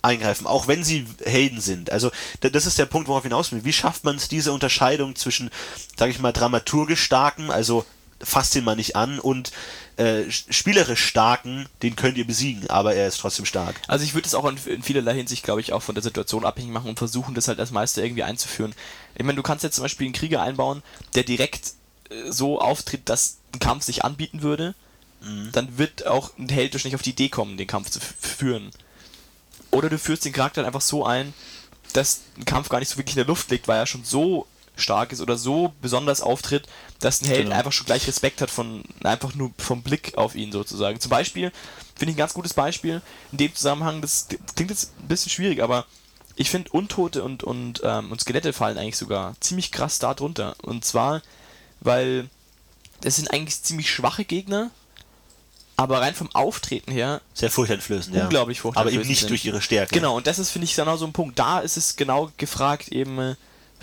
[0.02, 1.90] eingreifen, auch wenn sie Helden sind.
[1.92, 2.10] Also
[2.40, 3.64] da- das ist der Punkt, worauf ich hinaus will.
[3.64, 5.50] Wie schafft man es, diese Unterscheidung zwischen,
[5.98, 7.84] sage ich mal, dramaturgisch starken, also
[8.22, 9.50] fasst ihn mal nicht an, und
[10.00, 13.80] äh, sch- spielerisch starken, den könnt ihr besiegen, aber er ist trotzdem stark.
[13.86, 16.44] Also ich würde es auch in, in vielerlei Hinsicht, glaube ich, auch von der Situation
[16.44, 18.74] abhängig machen und versuchen, das halt als Meister irgendwie einzuführen.
[19.14, 20.82] Ich meine, du kannst jetzt zum Beispiel einen Krieger einbauen,
[21.14, 21.72] der direkt
[22.10, 24.74] äh, so auftritt, dass ein Kampf sich anbieten würde.
[25.52, 28.70] Dann wird auch ein Held nicht auf die Idee kommen, den Kampf zu führen.
[29.70, 31.34] Oder du führst den Charakter einfach so ein,
[31.92, 34.46] dass ein Kampf gar nicht so wirklich in der Luft liegt, weil er schon so
[34.80, 36.66] stark ist oder so besonders auftritt,
[37.00, 37.56] dass ein Held Genau.
[37.56, 40.98] einfach schon gleich Respekt hat von einfach nur vom Blick auf ihn sozusagen.
[41.00, 41.52] Zum Beispiel
[41.96, 43.02] finde ich ein ganz gutes Beispiel
[43.32, 44.26] in dem Zusammenhang, das
[44.56, 45.86] klingt jetzt ein bisschen schwierig, aber
[46.36, 50.54] ich finde Untote und, und, ähm, und Skelette fallen eigentlich sogar ziemlich krass da drunter.
[50.62, 51.20] Und zwar,
[51.80, 52.30] weil
[53.02, 54.70] das sind eigentlich ziemlich schwache Gegner,
[55.76, 58.24] aber rein vom Auftreten her Sehr furchteinflößend, ja.
[58.24, 59.30] unglaublich Aber furchteinflößend eben nicht sind.
[59.30, 59.94] durch ihre Stärke.
[59.94, 61.38] Genau, und das ist, finde ich, genau so ein Punkt.
[61.38, 63.34] Da ist es genau gefragt, eben äh,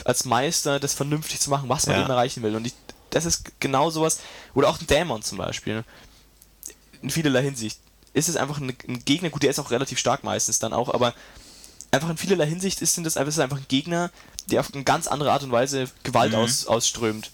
[0.05, 2.01] als Meister das vernünftig zu machen, was man Ja.
[2.03, 2.55] eben erreichen will.
[2.55, 2.73] Und ich,
[3.09, 4.19] das ist genau sowas,
[4.53, 5.83] oder auch ein Dämon zum Beispiel.
[7.01, 7.79] In vielerlei Hinsicht.
[8.13, 10.91] Ist es einfach ein, ein Gegner, gut, der ist auch relativ stark meistens dann auch,
[10.93, 11.13] aber
[11.91, 14.11] einfach in vielerlei Hinsicht ist das einfach, ist einfach ein Gegner,
[14.47, 17.31] der auf eine ganz andere Art und Weise Gewalt aus, ausströmt.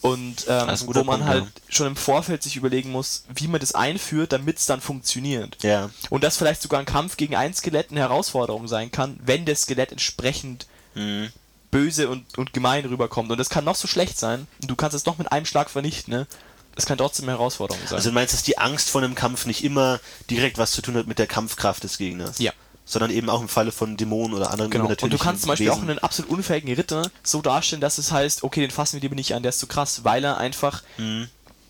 [0.00, 1.50] Und ähm, Das wo man Punkt, halt ja.
[1.68, 5.56] schon im Vorfeld sich überlegen muss, wie man das einführt, damit es dann funktioniert.
[5.62, 5.90] Ja.
[6.10, 9.62] Und dass vielleicht sogar ein Kampf gegen ein Skelett eine Herausforderung sein kann, wenn das
[9.62, 11.30] Skelett entsprechend Mhm.
[11.70, 13.30] Böse und, und gemein rüberkommt.
[13.30, 14.46] Und das kann noch so schlecht sein.
[14.62, 16.26] Und du kannst es doch mit einem Schlag vernichten, ne?
[16.74, 17.96] Das kann trotzdem eine Herausforderung sein.
[17.96, 19.98] Also du meinst, dass die Angst vor einem Kampf nicht immer
[20.30, 22.38] direkt was zu tun hat mit der Kampfkraft des Gegners?
[22.38, 22.52] Ja.
[22.84, 24.86] Sondern eben auch im Falle von Dämonen oder anderen Genau.
[24.86, 25.88] Und du kannst zum Beispiel auch Wesen.
[25.90, 29.34] einen absolut unfähigen Ritter so darstellen, dass es heißt, okay, den fassen wir lieber nicht
[29.34, 31.28] an, der ist zu krass, weil er einfach Mhm.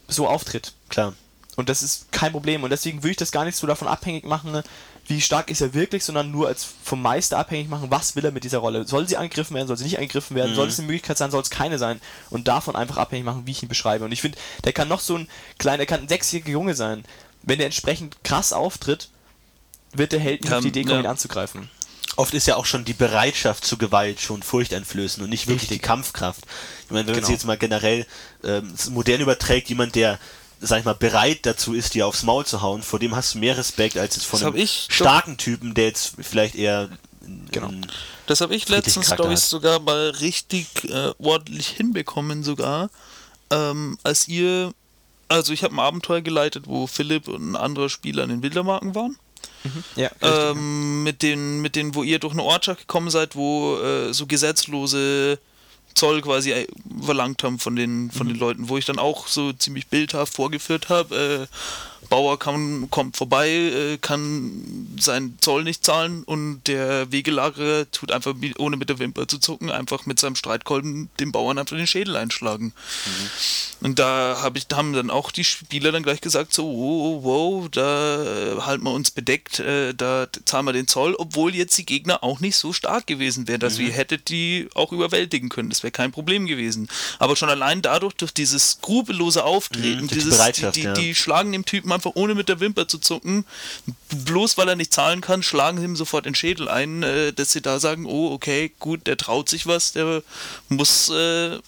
[0.08, 0.72] so auftritt.
[0.88, 1.12] Klar.
[1.54, 2.64] Und das ist kein Problem.
[2.64, 4.62] Und deswegen würde ich das gar nicht so davon abhängig machen,
[5.08, 8.32] wie stark ist er wirklich, sondern nur als vom Meister abhängig machen, was will er
[8.32, 8.86] mit dieser Rolle.
[8.86, 10.56] Soll sie angegriffen werden, soll sie nicht angegriffen werden, Mhm.
[10.56, 12.00] soll es eine Möglichkeit sein, soll es keine sein
[12.30, 14.04] und davon einfach abhängig machen, wie ich ihn beschreibe.
[14.04, 15.28] Und ich finde, der kann noch so ein
[15.58, 17.04] kleiner, der kann ein sechsjähriger Junge sein.
[17.42, 19.08] Wenn der entsprechend krass auftritt,
[19.92, 21.00] wird der Held nicht auf die Idee kommen, ja.
[21.00, 21.70] ihn anzugreifen.
[22.16, 25.82] Oft ist ja auch schon die Bereitschaft zur Gewalt schon furchteinflößend und nicht wirklich Richtig.
[25.82, 26.44] die Kampfkraft.
[26.84, 27.26] Ich meine, wenn man Genau.
[27.26, 28.06] sich jetzt mal generell
[28.42, 30.18] ähm, modern überträgt, jemand, der
[30.60, 33.38] sag ich mal, bereit dazu ist, dir aufs Maul zu hauen, vor dem hast du
[33.38, 36.88] mehr Respekt als jetzt von Das einem ich doch- starken Typen, der jetzt vielleicht eher
[37.50, 37.70] Genau.
[38.26, 42.88] Das habe ich letztens, glaube ich, sogar mal richtig äh, ordentlich hinbekommen sogar.
[43.50, 44.72] Ähm, als ihr,
[45.26, 48.94] also ich habe ein Abenteuer geleitet, wo Philipp und ein anderer Spieler in den Wildermarken
[48.94, 49.16] waren.
[49.96, 54.12] Ja, Ähm, mit den, mit denen, wo ihr durch eine Ortschaft gekommen seid, wo äh,
[54.14, 55.40] so gesetzlose
[55.96, 56.66] Zoll quasi äh,
[57.00, 60.88] verlangt haben von den, von den Leuten, wo ich dann auch so ziemlich bildhaft vorgeführt
[60.88, 61.48] habe.
[61.50, 68.12] Äh, Bauer kann, kommt vorbei, äh, kann seinen Zoll nicht zahlen und der Wegelagerer tut
[68.12, 71.86] einfach ohne mit der Wimper zu zucken, einfach mit seinem Streitkolben dem Bauern einfach den
[71.86, 72.72] Schädel einschlagen.
[73.80, 77.68] Und da hab ich, haben dann auch die Spieler dann gleich gesagt, so, wow, wow,
[77.70, 82.22] da halten wir uns bedeckt, äh, da zahlen wir den Zoll, obwohl jetzt die Gegner
[82.22, 85.68] auch nicht so stark gewesen wären, dass ihr hättet die auch überwältigen können.
[85.68, 86.88] Das wäre kein Problem gewesen.
[87.18, 90.92] Aber schon allein dadurch, durch dieses skrupellose Auftreten, Mhm, die dieses, die, die, ja.
[90.92, 93.44] die schlagen dem Typen einfach ohne mit der Wimper zu zucken,
[94.24, 97.52] bloß weil er nicht zahlen kann, schlagen sie ihm sofort den Schädel ein, äh, dass
[97.52, 100.22] sie da sagen, oh, okay, gut, der traut sich was, der
[100.68, 101.58] muss äh,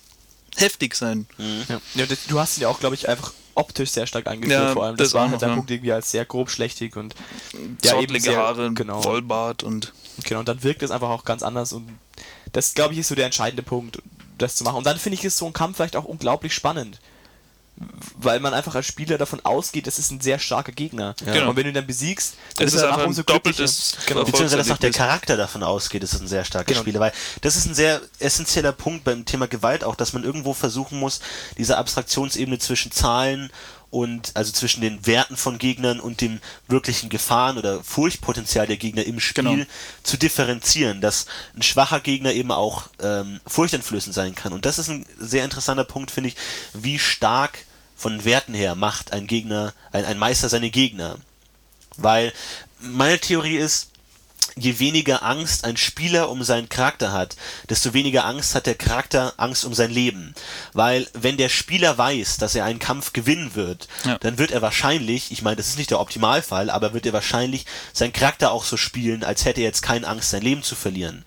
[0.56, 1.26] heftig sein.
[1.68, 1.80] Ja.
[1.94, 4.72] ja, das- du hast ihn ja auch, glaube ich, einfach optisch sehr stark angeführt, Ja,
[4.72, 4.96] vor allem.
[4.96, 5.54] Das, das war halt der ja.
[5.56, 7.14] Punkt irgendwie als sehr grob schlechtig und
[7.82, 9.02] Zottlige Haare, genau.
[9.02, 9.92] Vollbart und
[10.24, 11.88] Genau, und dann wirkt es einfach auch ganz anders und
[12.52, 14.00] das, glaube ich, ist so der entscheidende Punkt,
[14.36, 14.76] das zu machen.
[14.76, 16.98] Und dann finde ich, ist so ein Kampf vielleicht auch unglaublich spannend.
[18.20, 21.14] Weil man einfach als Spieler davon ausgeht, das ist ein sehr starker Gegner.
[21.24, 21.50] Genau.
[21.50, 23.58] Und wenn du ihn dann besiegst, dann Es ist er einfach einfach ein umso glücklicher.
[23.62, 24.24] doppeltes Genau.
[24.24, 24.90] Beziehungsweise, dass auch der.
[24.90, 26.80] Charakter davon ausgeht, ist ein sehr starker Genau.
[26.80, 27.12] Spieler, weil
[27.42, 31.20] das ist ein sehr essentieller Punkt beim Thema Gewalt auch, dass man irgendwo versuchen muss,
[31.56, 33.50] diese Abstraktionsebene zwischen Zahlen
[33.90, 39.04] und also zwischen den Werten von Gegnern und dem wirklichen Gefahren oder Furchtpotenzial der Gegner
[39.04, 39.64] im Spiel Genau.
[40.02, 41.26] zu differenzieren, dass
[41.56, 44.52] ein schwacher Gegner eben auch ähm, furchteinflößend sein kann.
[44.52, 46.36] Und das ist ein sehr interessanter Punkt, finde ich,
[46.74, 47.60] wie stark
[47.98, 51.16] von Werten her macht ein Gegner, ein, ein Meister seine Gegner.
[51.96, 52.32] Weil
[52.80, 53.90] meine Theorie ist,
[54.56, 57.36] je weniger Angst ein Spieler um seinen Charakter hat,
[57.68, 60.34] desto weniger Angst hat der Charakter Angst um sein Leben.
[60.72, 64.18] Weil wenn der Spieler weiß, dass er einen Kampf gewinnen wird, Ja.
[64.18, 67.66] dann wird er wahrscheinlich, ich meine, das ist nicht der Optimalfall, aber wird er wahrscheinlich
[67.92, 71.24] seinen Charakter auch so spielen, als hätte er jetzt keine Angst, sein Leben zu verlieren.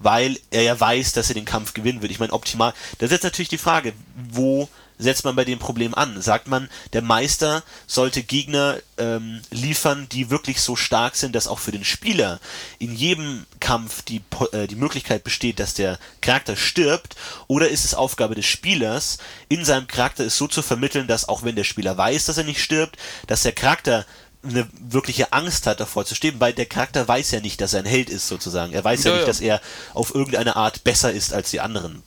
[0.00, 2.12] Weil er ja weiß, dass er den Kampf gewinnen wird.
[2.12, 2.72] Ich meine, optimal.
[2.98, 3.92] Da ist jetzt natürlich die Frage,
[4.30, 4.68] wo
[4.98, 6.20] setzt man bei dem Problem an?
[6.20, 11.58] Sagt man, der Meister sollte Gegner ähm, liefern, die wirklich so stark sind, dass auch
[11.58, 12.40] für den Spieler
[12.78, 14.22] in jedem Kampf die,
[14.52, 17.16] äh, die Möglichkeit besteht, dass der Charakter stirbt?
[17.46, 19.18] Oder ist es Aufgabe des Spielers,
[19.48, 22.44] in seinem Charakter es so zu vermitteln, dass auch wenn der Spieler weiß, dass er
[22.44, 22.96] nicht stirbt,
[23.26, 24.04] dass der Charakter
[24.42, 27.80] eine wirkliche Angst hat, davor zu stehen, weil der Charakter weiß ja nicht, dass er
[27.80, 28.72] ein Held ist, sozusagen.
[28.72, 29.26] Er weiß ja, Ja, nicht, ja.
[29.26, 29.60] dass er
[29.94, 32.02] auf irgendeine Art besser ist als die anderen.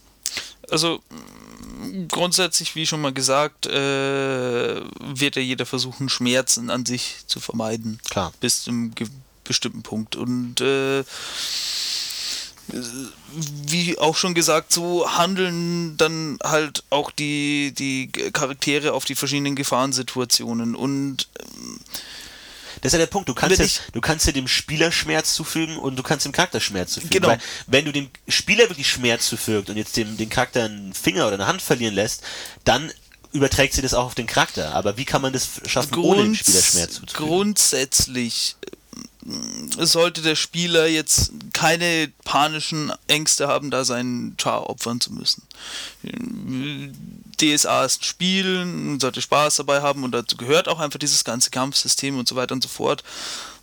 [0.70, 1.02] Also
[2.08, 8.00] grundsätzlich, wie schon mal gesagt, äh, wird ja jeder versuchen, Schmerzen an sich zu vermeiden.
[8.08, 8.32] Klar.
[8.40, 9.08] Bis zu einem ge-
[9.44, 10.16] bestimmten Punkt.
[10.16, 11.04] Und äh,
[13.66, 19.56] wie auch schon gesagt, so handeln dann halt auch die, die Charaktere auf die verschiedenen
[19.56, 20.74] Gefahrensituationen.
[20.74, 21.28] Und
[22.80, 23.28] Das ist ja der Punkt.
[23.28, 26.60] Du kannst, ja, du kannst ja dem Spieler Schmerz zufügen und du kannst dem Charakter
[26.60, 27.10] Schmerz zufügen.
[27.10, 27.28] Genau.
[27.28, 31.26] Weil, wenn du dem Spieler wirklich Schmerz zufügt und jetzt dem den Charakter einen Finger
[31.26, 32.22] oder eine Hand verlieren lässt,
[32.64, 32.90] dann
[33.32, 34.74] überträgt sie das auch auf den Charakter.
[34.74, 37.28] Aber wie kann man das schaffen, ohne dem Spieler Schmerz zuzufügen?
[37.28, 38.56] Grundsätzlich
[39.26, 45.42] äh, sollte der Spieler jetzt keine panischen Ängste haben, da seinen Char opfern zu müssen.
[47.42, 51.24] DSA ist ein Spiel, man sollte Spaß dabei haben und dazu gehört auch einfach dieses
[51.24, 53.02] ganze Kampfsystem und so weiter und so fort.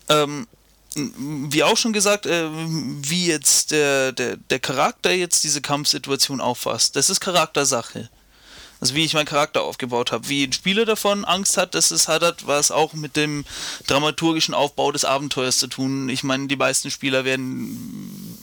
[0.09, 0.47] Ähm,
[0.95, 6.95] wie auch schon gesagt, äh, wie jetzt der, der, der Charakter jetzt diese Kampfsituation auffasst,
[6.95, 8.09] das ist Charaktersache.
[8.81, 10.29] Also wie ich meinen Charakter aufgebaut habe.
[10.29, 13.43] Wie ein Spieler davon Angst hat, das ist, hat hat was auch mit dem
[13.87, 16.07] dramaturgischen Aufbau des Abenteuers zu tun.
[16.07, 18.37] Ich meine, die meisten Spieler werden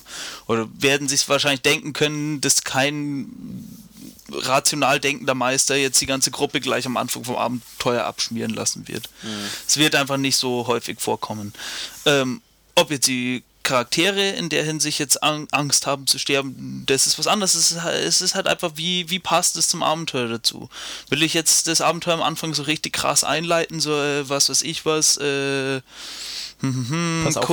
[0.47, 3.86] oder werden sich wahrscheinlich denken können, dass kein
[4.31, 9.09] rational denkender Meister jetzt die ganze Gruppe gleich am Anfang vom Abenteuer abschmieren lassen wird.
[9.66, 11.53] Es wird einfach nicht so häufig vorkommen.
[12.05, 12.43] Ähm,
[12.74, 17.18] ob jetzt die Charaktere in der Hinsicht jetzt Ang Angst haben zu sterben, das ist
[17.18, 17.55] was anderes.
[17.55, 20.68] Es ist, halt- es ist halt einfach, wie, wie passt es zum Abenteuer dazu?
[21.09, 24.62] Will ich jetzt das Abenteuer am Anfang so richtig krass einleiten, so äh, was weiß
[24.62, 25.81] ich was, äh,
[27.24, 27.44] Pass auf.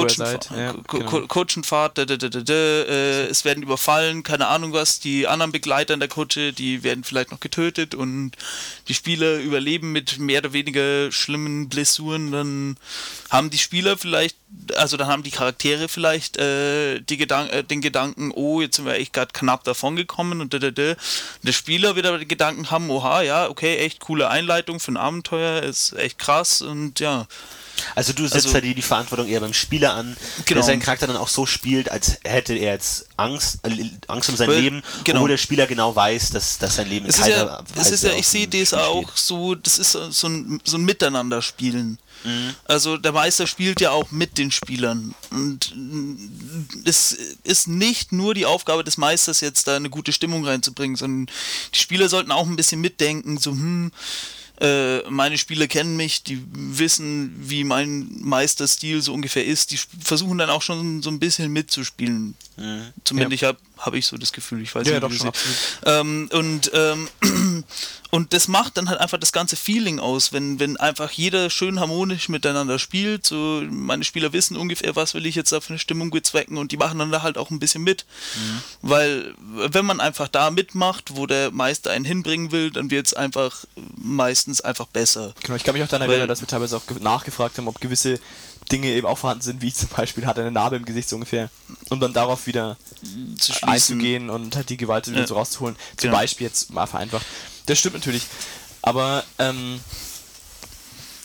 [0.56, 1.10] Ja, Ku- genau.
[1.10, 5.28] Ku- Kutschenfahrt, da, da, da, da, da, äh, es werden überfallen, keine Ahnung was, die
[5.28, 8.32] anderen Begleiter in der Kutsche, die werden vielleicht noch getötet und
[8.88, 12.78] die Spieler überleben mit mehr oder weniger schlimmen Blessuren, dann
[13.30, 14.38] haben die Spieler vielleicht,
[14.76, 18.86] also dann haben die Charaktere vielleicht äh, die Gedan äh, den Gedanken, oh, jetzt sind
[18.86, 20.96] wir echt gerade knapp davon gekommen und da, da, da.
[21.42, 25.62] der Spieler wieder die Gedanken haben, oha, ja, okay, echt coole Einleitung für ein Abenteuer,
[25.64, 27.26] ist echt krass und ja.
[27.96, 30.60] Also du setzt Also- da die, die Verantwortung eher beim Spieler an, Genau.
[30.60, 34.36] der seinen Charakter dann auch so spielt, als hätte er jetzt Angst, äh, Angst um
[34.38, 35.18] sein Weil- Leben, genau.
[35.20, 38.12] obwohl der Spieler genau weiß, dass, dass sein Leben Es ist ja, es ist ja,
[38.14, 41.98] ich sehe das auch so, das ist so ein, so ein Miteinander-Spielen.
[42.24, 42.56] Mhm.
[42.66, 45.14] Also der Meister spielt ja auch mit den Spielern.
[45.32, 46.16] Und mm,
[46.86, 47.12] es
[47.44, 51.34] ist nicht nur die Aufgabe des Meisters, jetzt da eine gute Stimmung reinzubringen, sondern
[51.74, 53.92] die Spieler sollten auch ein bisschen mitdenken, so, hm,
[54.62, 59.72] äh, meine Spieler kennen mich, die wissen, wie mein Meisterstil so ungefähr ist.
[59.72, 62.36] Die versuchen dann auch schon so ein bisschen mitzuspielen.
[63.04, 64.62] Zumindest habe hab ich so das Gefühl.
[64.62, 65.32] Ich weiß Ja, nicht, doch schon,
[65.86, 67.08] ähm, und, ähm,
[68.12, 71.80] und das macht dann halt einfach das ganze Feeling aus, wenn, wenn einfach jeder schön
[71.80, 73.26] harmonisch miteinander spielt.
[73.26, 76.72] So, meine Spieler wissen ungefähr, was will ich jetzt da für eine Stimmung bezwecken und
[76.72, 78.06] die machen dann da halt auch ein bisschen mit.
[78.82, 83.14] Weil, wenn man einfach da mitmacht, wo der Meister einen hinbringen will, dann wird es
[83.14, 83.66] einfach
[83.96, 85.34] meistens einfach besser.
[85.44, 87.80] Genau, ich kann mich auch daran erinnern, dass wir teilweise auch ge- nachgefragt haben, ob
[87.82, 88.20] gewisse
[88.72, 91.16] Dinge eben auch vorhanden sind, wie zum Beispiel hat er eine Narbe im Gesicht so
[91.16, 91.50] ungefähr,
[91.90, 92.78] um dann darauf wieder
[93.62, 95.28] einzugehen und halt die Gewalt wieder Ja.
[95.28, 95.76] so rauszuholen.
[95.98, 96.18] Zum Genau.
[96.18, 97.26] Beispiel jetzt mal vereinfacht.
[97.66, 98.24] Das stimmt natürlich.
[98.82, 99.80] Aber ähm,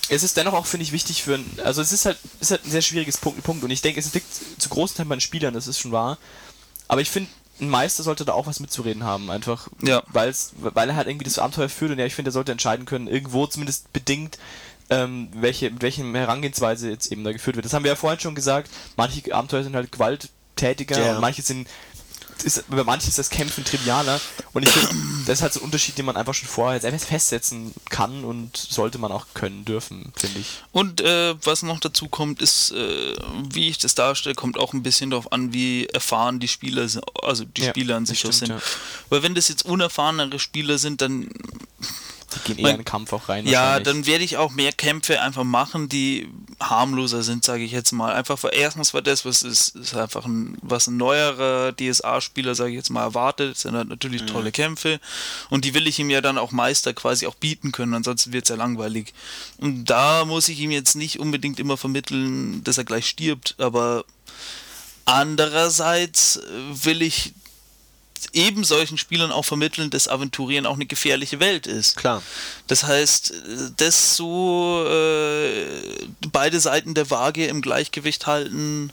[0.08, 2.64] es ist dennoch auch, finde ich, wichtig für ein, also es ist halt, ist halt
[2.64, 4.26] ein sehr schwieriges Punkt, Punkt und ich denke, es liegt
[4.60, 6.18] zu großen Teilen bei den Spielern, das ist schon wahr.
[6.86, 7.30] Aber ich finde,
[7.60, 10.02] ein Meister sollte da auch was mitzureden haben, einfach, Ja.
[10.06, 12.86] weil's, weil er halt irgendwie das Abenteuer führt und ja, ich finde, er sollte entscheiden
[12.86, 14.38] können, irgendwo zumindest bedingt,
[14.90, 17.64] ähm, welche, mit welchen Herangehensweise jetzt eben da geführt wird.
[17.66, 21.14] Das haben wir ja vorhin schon gesagt, manche Abenteuer sind halt gewalttätiger Ja.
[21.14, 21.68] und manche sind
[22.44, 24.20] ist, bei manchen ist das Kämpfen trivialer
[24.52, 24.94] und ich finde,
[25.26, 28.56] das ist halt so ein Unterschied, den man einfach schon vorher jetzt festsetzen kann und
[28.56, 30.46] sollte man auch können dürfen, finde ich.
[30.70, 33.16] Und äh, was noch dazu kommt, ist, äh,
[33.50, 37.04] wie ich das darstelle, kommt auch ein bisschen darauf an, wie erfahren die Spieler sind,
[37.24, 38.48] also die Ja, Spieler an sich stimmt, sind.
[38.50, 38.60] ja.
[39.08, 41.30] Weil wenn das jetzt unerfahrenere Spieler sind, dann
[42.56, 43.46] gehen eher in Kampf auch rein.
[43.46, 46.28] ja, dann werde ich auch mehr Kämpfe einfach machen, die
[46.60, 48.14] harmloser sind, sage ich jetzt mal.
[48.14, 52.76] Einfach erstens war das, was ist, ist einfach ein, was ein neuerer DSA-Spieler, sage ich
[52.76, 55.00] jetzt mal, erwartet, sind halt natürlich tolle Kämpfe
[55.50, 58.44] und die will ich ihm ja dann auch Meister quasi auch bieten können, ansonsten wird
[58.44, 59.14] es ja langweilig.
[59.58, 64.04] Und da muss ich ihm jetzt nicht unbedingt immer vermitteln, dass er gleich stirbt, aber
[65.04, 66.40] andererseits
[66.70, 67.32] will ich
[68.32, 71.96] eben solchen Spielern auch vermitteln, dass Aventurieren auch eine gefährliche Welt ist.
[71.96, 72.22] Klar.
[72.66, 73.34] Das heißt, äh,
[73.76, 75.66] das so äh,
[76.32, 78.92] beide Seiten der Waage im Gleichgewicht halten.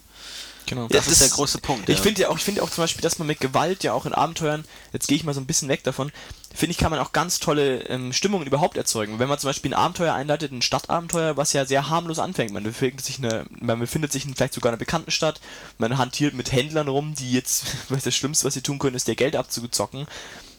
[0.66, 0.88] Genau.
[0.88, 1.90] Das, das- ist der große Punkt.
[1.90, 2.04] Ich ja.
[2.04, 4.14] finde ja auch, ich finde auch zum Beispiel, dass man mit Gewalt ja auch in
[4.14, 6.12] Abenteuern, jetzt gehe ich mal so ein bisschen weg davon,
[6.54, 9.20] finde ich, kann man auch ganz tolle ähm, Stimmungen überhaupt erzeugen.
[9.20, 12.54] Wenn man zum Beispiel ein Abenteuer einleitet, ein Stadtabenteuer, was ja sehr harmlos anfängt.
[12.54, 15.42] Man befindet sich, eine, man befindet sich in vielleicht sogar einer bekannten Stadt,
[15.78, 19.08] man hantiert mit Händlern rum, die jetzt, was das Schlimmste, was sie tun können, ist
[19.08, 20.08] dir Geld abzuzocken.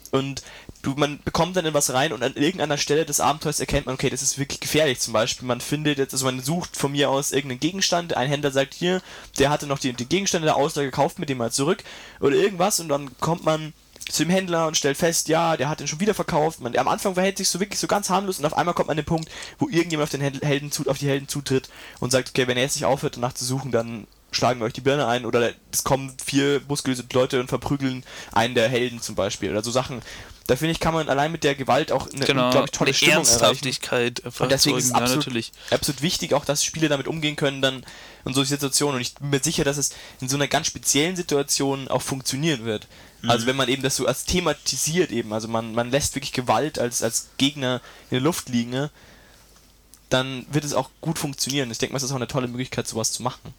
[0.08, 0.42] Und
[0.82, 3.94] du, man bekommt dann in was rein und an irgendeiner Stelle des Abenteuers erkennt man,
[3.94, 5.00] okay, das ist wirklich gefährlich.
[5.00, 8.50] Zum Beispiel, man findet jetzt, also man sucht von mir aus irgendeinen Gegenstand, ein Händler
[8.50, 9.02] sagt hier,
[9.38, 11.82] der hatte noch die, die Gegenstände der Auslage gekauft, mit dem mal zurück
[12.20, 13.72] oder irgendwas und dann kommt man
[14.08, 16.60] zu dem Händler und stellt fest, ja, der hat den schon wieder verkauft.
[16.60, 18.92] Man, am Anfang verhält sich so wirklich so ganz harmlos und auf einmal kommt man
[18.94, 19.28] an den Punkt,
[19.58, 22.62] wo irgendjemand auf den Hel- Helden auf die Helden zutritt und sagt, okay, wenn er
[22.62, 24.06] jetzt nicht aufhört, danach zu suchen, dann
[24.36, 28.54] schlagen wir euch die Birne ein oder es kommen vier muskulöse Leute und verprügeln einen
[28.54, 30.02] der Helden zum Beispiel oder so Sachen.
[30.46, 32.94] Da finde ich, kann man allein mit der Gewalt auch eine Genau, unglaublich tolle eine
[32.94, 33.32] Stimmung erreichen.
[33.32, 35.02] Ernsthaftigkeit Und deswegen ist es erzeugen.
[35.02, 37.84] ja, absolut, absolut wichtig, auch dass Spieler damit umgehen können dann
[38.24, 38.96] in solchen Situationen.
[38.96, 42.64] Und ich bin mir sicher, dass es in so einer ganz speziellen Situation auch funktionieren
[42.64, 42.86] wird.
[43.28, 46.78] Also wenn man eben das so als thematisiert eben, also man, man lässt wirklich Gewalt
[46.78, 47.80] als, als Gegner
[48.10, 48.90] in der Luft liegen, ne,
[50.10, 51.68] dann wird es auch gut funktionieren.
[51.72, 53.52] Ich denke mal, es ist auch eine tolle Möglichkeit, sowas zu machen.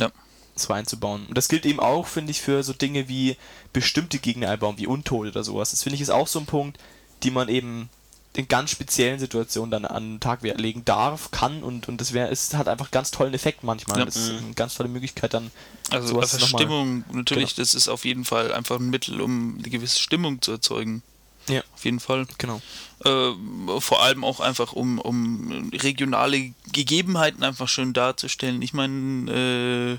[0.00, 0.10] Ja.
[0.56, 1.26] So einzubauen.
[1.26, 3.36] Und das gilt eben auch, finde ich, für so Dinge wie
[3.72, 5.70] bestimmte Gegner einbauen, wie Untote oder sowas.
[5.70, 6.78] Das finde ich ist auch so ein Punkt,
[7.22, 7.88] die man eben
[8.34, 12.30] in ganz speziellen Situationen dann an den Tag legen darf, kann und, und das wäre,
[12.30, 13.98] es hat einfach ganz tollen Effekt manchmal.
[13.98, 14.04] Ja.
[14.04, 15.50] Das ist eine ganz tolle Möglichkeit dann.
[15.90, 19.20] Also sowas einfach noch mal- Stimmung, natürlich, das ist auf jeden Fall einfach ein Mittel,
[19.20, 21.02] um eine gewisse Stimmung zu erzeugen.
[21.50, 21.62] Ja.
[21.74, 22.26] Auf jeden Fall.
[22.38, 22.60] Genau.
[23.04, 28.62] Äh, vor allem auch einfach, um, um regionale Gegebenheiten einfach schön darzustellen.
[28.62, 29.98] Ich meine,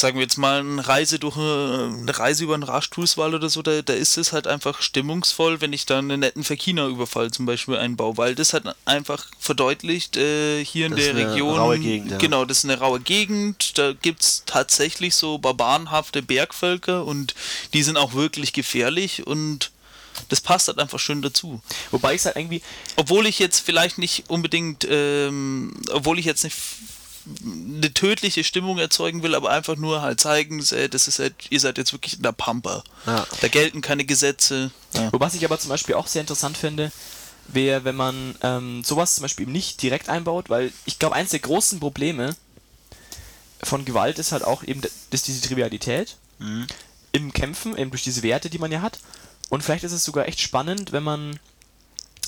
[0.00, 3.62] sagen wir jetzt mal, eine Reise durch eine, eine Reise über einen Raschtußwall oder so,
[3.62, 7.76] da, da ist es halt einfach stimmungsvoll, wenn ich dann einen netten Verkina-Überfall zum Beispiel
[7.76, 11.58] einbaue, weil das hat einfach verdeutlicht, äh, hier in Das der ist eine Region.
[11.58, 12.18] raue Gegend, ja.
[12.18, 17.34] Genau, das ist eine raue Gegend, da gibt es tatsächlich so barbarenhafte Bergvölker und
[17.74, 19.70] die sind auch wirklich gefährlich und
[20.28, 21.60] das passt halt einfach schön dazu.
[21.90, 22.62] Wobei ich es halt irgendwie,
[22.96, 26.56] Obwohl ich jetzt vielleicht nicht unbedingt, ähm, obwohl ich jetzt nicht
[27.44, 31.78] eine tödliche Stimmung erzeugen will, aber einfach nur halt zeigen, das ist halt, ihr seid
[31.78, 32.82] jetzt wirklich in der Pampa.
[33.06, 33.26] Ja.
[33.40, 34.70] Da gelten keine Gesetze.
[34.94, 35.12] Ja.
[35.12, 36.90] wobei ich aber zum Beispiel auch sehr interessant finde,
[37.48, 41.30] wäre, wenn man ähm, sowas zum Beispiel eben nicht direkt einbaut, weil ich glaube, eins
[41.30, 42.36] der großen Probleme
[43.62, 46.16] von Gewalt ist halt auch eben, dass diese Trivialität
[47.12, 48.98] im Kämpfen, eben durch diese Werte, die man ja hat.
[49.48, 51.38] Und vielleicht ist es sogar echt spannend, wenn man,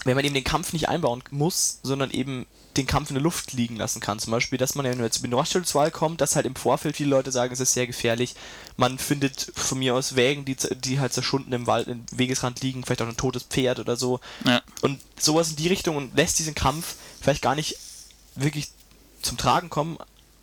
[0.05, 2.47] wenn man eben den Kampf nicht einbauen muss, sondern eben
[2.77, 4.19] den Kampf in der Luft liegen lassen kann.
[4.19, 7.11] Zum Beispiel, dass man ja nur jetzt mit Rothschildswahl kommt, dass halt im Vorfeld viele
[7.11, 8.35] Leute sagen, es ist sehr gefährlich.
[8.77, 12.85] Man findet von mir aus Wägen, die, die halt zerschunden im Wald, im Wegesrand liegen,
[12.85, 14.21] vielleicht auch ein totes Pferd oder so.
[14.45, 14.63] Ja.
[14.81, 17.77] Und sowas in die Richtung und lässt diesen Kampf vielleicht gar nicht
[18.35, 18.69] wirklich
[19.21, 19.99] zum Tragen kommen,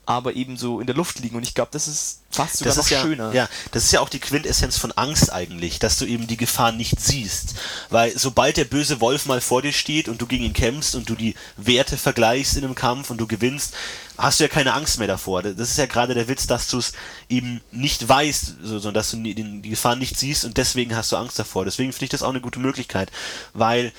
[0.09, 1.35] aber eben so in der Luft liegen.
[1.35, 3.31] Und ich glaube, das ist fast sogar das noch ist ja, schöner.
[3.31, 6.71] ja, das ist ja auch die Quintessenz von Angst eigentlich, dass du eben die Gefahr
[6.71, 7.53] nicht siehst.
[7.91, 11.07] Weil sobald der böse Wolf mal vor dir steht und du gegen ihn kämpfst und
[11.09, 13.75] du die Werte vergleichst in einem Kampf und du gewinnst,
[14.17, 15.43] hast du ja keine Angst mehr davor.
[15.43, 16.93] Das ist ja gerade der Witz, dass du es
[17.29, 21.17] eben nicht weißt, so- sondern dass du die Gefahr nicht siehst und deswegen hast du
[21.17, 21.65] Angst davor.
[21.65, 23.11] Deswegen finde ich das auch eine gute Möglichkeit,
[23.53, 23.91] weil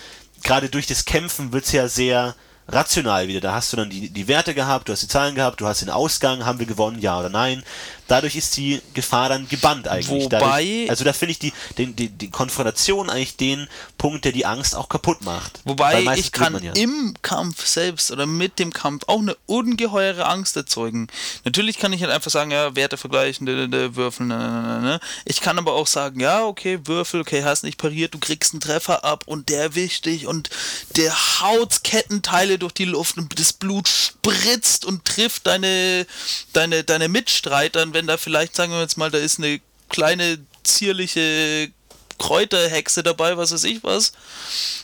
[0.43, 2.35] gerade durch das Kämpfen wird es ja sehr
[2.71, 3.41] rational wieder.
[3.41, 5.83] Da hast du dann die, die Werte gehabt, du hast die Zahlen gehabt, du hast
[5.83, 7.63] den Ausgang, haben wir gewonnen, ja oder nein.
[8.09, 10.09] Dadurch ist die Gefahr dann gebannt eigentlich.
[10.25, 13.69] Wobei- Dadurch, also da finde ich die, den, die, die Konfrontation eigentlich den
[13.99, 15.61] Punkt, der die Angst auch kaputt macht.
[15.65, 16.73] Wobei ich kann ja.
[16.73, 21.07] im Kampf selbst oder mit dem Kampf auch eine ungeheure Angst erzeugen.
[21.45, 24.81] Natürlich kann ich halt einfach sagen, ja, Werte vergleichen, dä, dä, würfeln, ne, ne, ne,
[24.81, 25.01] ne.
[25.25, 28.61] Ich kann aber auch sagen, ja, okay, Würfel, okay, hast nicht pariert, du kriegst einen
[28.61, 30.51] Treffer ab und der erwischt dich und
[30.97, 36.07] der haut Kettenteile durch die Luft und das Blut spritzt und trifft deine,
[36.53, 37.83] deine, deine Mitstreiter.
[37.83, 41.73] Und wenn da vielleicht, sagen wir jetzt mal, da ist eine kleine, zierliche
[42.19, 44.13] Kräuterhexe dabei, was weiß ich was.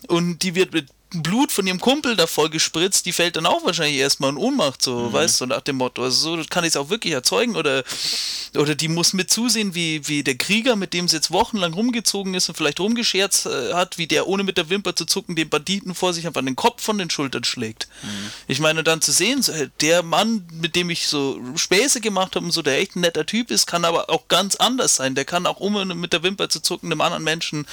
[0.08, 0.88] Und die wird mit
[1.22, 4.82] Blut von ihrem Kumpel da voll gespritzt, die fällt dann auch wahrscheinlich erstmal in Ohnmacht,
[4.82, 6.02] so, weißt du, nach dem Motto.
[6.02, 7.56] Also so kann ich es auch wirklich erzeugen.
[7.56, 7.84] Oder,
[8.56, 12.34] oder die muss mit zusehen, wie, wie der Krieger, mit dem sie jetzt wochenlang rumgezogen
[12.34, 15.48] ist und vielleicht rumgescherzt äh, hat, wie der ohne mit der Wimper zu zucken den
[15.48, 17.88] Banditen vor sich einfach den Kopf von den Schultern schlägt.
[18.48, 22.46] Ich meine, dann zu sehen, so, der Mann, mit dem ich so Späße gemacht habe
[22.46, 25.14] und so, der echt ein netter Typ ist, kann aber auch ganz anders sein.
[25.14, 27.66] Der kann auch ohne mit der Wimper zu zucken einem anderen Menschen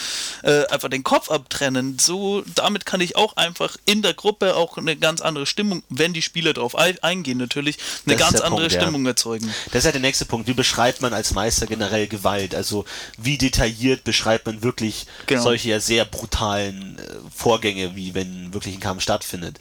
[0.43, 1.97] äh, einfach den Kopf abtrennen.
[1.99, 6.13] So, damit kann ich auch einfach in der Gruppe auch eine ganz andere Stimmung, wenn
[6.13, 8.81] die Spieler darauf ein eingehen natürlich, eine Das ganz der andere Punkt, ja.
[8.81, 9.53] Stimmung erzeugen.
[9.67, 10.47] Das ist ja der nächste Punkt.
[10.47, 12.55] Wie beschreibt man als Meister generell Gewalt?
[12.55, 12.85] Also
[13.17, 15.41] wie detailliert beschreibt man wirklich Genau.
[15.41, 17.01] solche ja sehr brutalen äh,
[17.35, 19.59] Vorgänge, wie wenn wirklich ein Kampf stattfindet?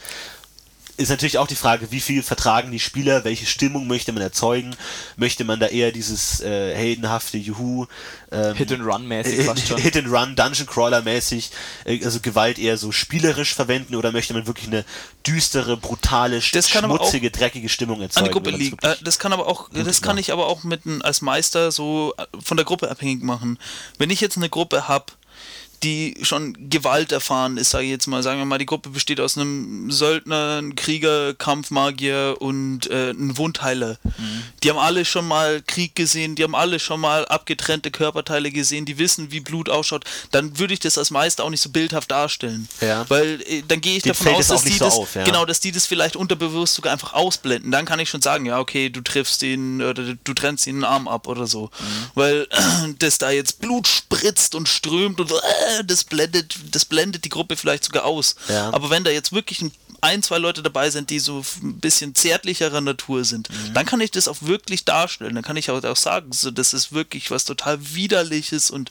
[0.99, 4.77] Ist natürlich auch die Frage, wie viel vertragen die Spieler, welche Stimmung möchte man erzeugen?
[5.17, 7.87] Möchte man da eher dieses äh, heldenhafte Juhu,
[8.31, 9.79] ähm, Hit and Run mäßig fast schon.
[9.81, 11.51] Hit and Run, Dungeon Crawler mäßig,
[11.87, 14.85] äh, also Gewalt eher so spielerisch verwenden oder möchte man wirklich eine
[15.27, 18.31] düstere, brutale, sch- Das kann aber auch schmutzige, dreckige Stimmung an erzeugen?
[18.31, 18.85] Gruppe man's liegt.
[18.85, 20.21] Äh, wirklich- das kann aber auch, das kann macht.
[20.21, 23.59] ich aber auch mit als Meister so äh, von der Gruppe abhängig machen.
[23.99, 25.07] Wenn ich jetzt eine Gruppe habe,
[25.83, 29.21] die schon Gewalt erfahren ist, sage ich jetzt mal, sagen wir mal, die Gruppe besteht
[29.21, 33.99] aus einem Söldner, einem Krieger, Kampfmagier und äh, einem Wundheiler.
[34.63, 38.85] Die haben alle schon mal Krieg gesehen, die haben alle schon mal abgetrennte Körperteile gesehen,
[38.85, 40.05] die wissen, wie Blut ausschaut.
[40.31, 42.69] Dann würde ich das als Meister auch nicht so bildhaft darstellen.
[42.81, 43.05] Ja.
[43.09, 45.25] Weil äh, dann gehe ich Dem davon aus, dass die so das, auf, ja.
[45.25, 47.71] genau, dass die das vielleicht unterbewusst sogar einfach ausblenden.
[47.73, 50.85] Dann kann ich schon sagen, ja, okay, du triffst ihn oder du trennst ihn den
[50.85, 51.65] Arm ab oder so.
[51.65, 52.11] Mhm.
[52.15, 55.35] Weil äh, das da jetzt Blut spritzt und strömt und äh,
[55.85, 58.35] das blendet, das blendet die Gruppe vielleicht sogar aus.
[58.49, 58.71] Ja.
[58.73, 62.15] Aber wenn da jetzt wirklich ein, ein, zwei Leute dabei sind, die so ein bisschen
[62.15, 63.75] zärtlicherer Natur sind, Mhm.
[63.75, 65.35] dann kann ich das auch wirklich darstellen.
[65.37, 68.91] Dann kann ich auch, auch sagen, so, das ist wirklich was total widerliches und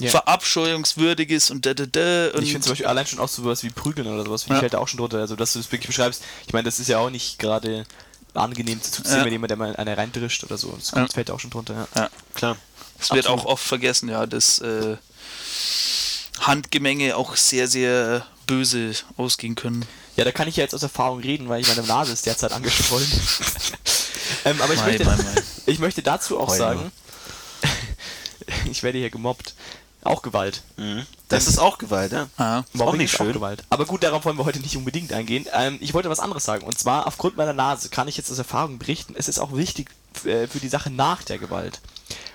[0.00, 0.10] Ja.
[0.10, 2.28] verabscheuungswürdiges und da, da, da.
[2.34, 4.58] Und Ich finde zum Beispiel allein schon auch sowas wie Prügeln oder sowas, finde Ja.
[4.66, 5.18] ich halt auch schon drunter.
[5.18, 6.22] Also, dass du das wirklich beschreibst.
[6.46, 7.86] Ich meine, das ist ja auch nicht gerade
[8.34, 9.24] angenehm zu sehen, Ja.
[9.26, 10.72] wenn jemand, der mal eine reindrischt oder so.
[10.78, 11.06] Das Ja.
[11.08, 12.02] fällt auch schon drunter, ja.
[12.02, 12.10] ja.
[12.34, 12.56] Klar.
[12.98, 14.96] Es wird auch oft vergessen, ja, dass äh,
[16.40, 19.84] Handgemenge auch sehr, sehr böse ausgehen können.
[20.16, 22.52] Ja, da kann ich ja jetzt aus Erfahrung reden, weil ich meine Nase ist derzeit
[22.52, 23.08] angeschwollen.
[24.44, 25.42] ähm, aber ich, Mei, möchte, mei, mei.
[25.66, 26.92] ich möchte dazu auch Heul sagen,
[28.70, 29.54] ich werde hier gemobbt.
[30.04, 30.62] Auch Gewalt.
[30.76, 31.06] Mhm.
[31.28, 32.28] Das ist auch Gewalt, ja.
[32.36, 32.58] Ah.
[32.58, 33.34] Ist auch Mobbing nicht ist auch schön.
[33.34, 33.62] Gewalt.
[33.70, 35.46] Aber gut, darauf wollen wir heute nicht unbedingt eingehen.
[35.52, 36.66] Ähm, ich wollte was anderes sagen.
[36.66, 39.90] Und zwar, aufgrund meiner Nase kann ich jetzt aus Erfahrung berichten, es ist auch wichtig,
[40.24, 41.80] äh, für die Sache nach der Gewalt.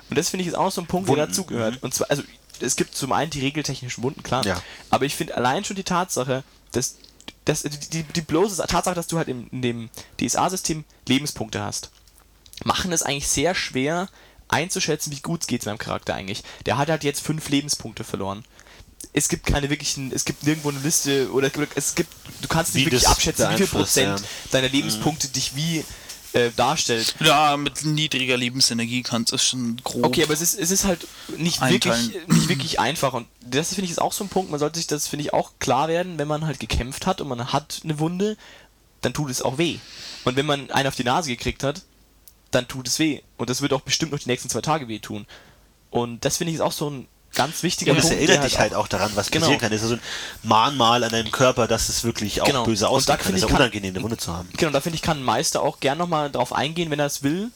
[0.10, 1.74] Und das finde ich ist auch noch so ein Punkt, der Wunden, dazugehört.
[1.76, 1.80] mhm.
[1.82, 2.24] Und zwar, also
[2.62, 4.46] es gibt zum einen die regeltechnischen Wunden, klar.
[4.46, 4.62] Ja.
[4.90, 6.98] Aber ich finde allein schon die Tatsache, dass,
[7.46, 9.90] dass die, die, die bloße Tatsache, dass du halt in, in dem
[10.20, 11.92] DSA-System Lebenspunkte hast,
[12.64, 14.10] machen es eigentlich sehr schwer
[14.48, 16.44] einzuschätzen, wie gut es geht meinem Charakter eigentlich.
[16.66, 18.46] Der hat halt jetzt fünf Lebenspunkte verloren.
[19.14, 22.10] Es gibt keine wirklichen, es gibt nirgendwo eine Liste oder es gibt,
[22.42, 24.26] du kannst nicht Wie wirklich abschätzen, wie viel Prozent ja.
[24.52, 25.84] deiner Lebenspunkte dich wie
[26.38, 27.16] äh, darstellt.
[27.20, 30.06] Ja, mit niedriger Lebensenergie kannst du es schon grob.
[30.06, 31.08] Okay, aber es ist, es ist halt
[31.38, 32.14] nicht Einteilen.
[32.14, 34.78] wirklich, nicht wirklich einfach und das finde ich ist auch so ein Punkt, man sollte
[34.78, 37.82] sich das, finde ich, auch klar werden, wenn man halt gekämpft hat und man hat
[37.84, 38.38] eine Wunde,
[39.02, 39.78] dann tut es auch weh.
[40.26, 41.82] Und wenn man einen auf die Nase gekriegt hat,
[42.52, 43.22] dann tut es weh.
[43.38, 45.26] Und das wird auch bestimmt noch die nächsten zwei Tage wehtun.
[45.90, 47.08] Und das finde ich ist auch so ein
[47.38, 48.18] ganz wichtiger Ja, das Punkt.
[48.18, 49.46] erinnert der dich halt auch daran, was Genau.
[49.46, 49.72] passieren kann.
[49.72, 50.02] Das ist so ein
[50.44, 52.66] Mahnmal an deinem Körper, dass es wirklich auch Genau.
[52.66, 53.26] böse Und da aussehen kann.
[53.26, 54.50] finde Es ist ich, ja kann- unangenehm, eine Wunde zu haben.
[54.58, 57.24] Genau, da finde ich, kann ein Meister auch gern nochmal drauf eingehen, wenn er es
[57.24, 57.50] will.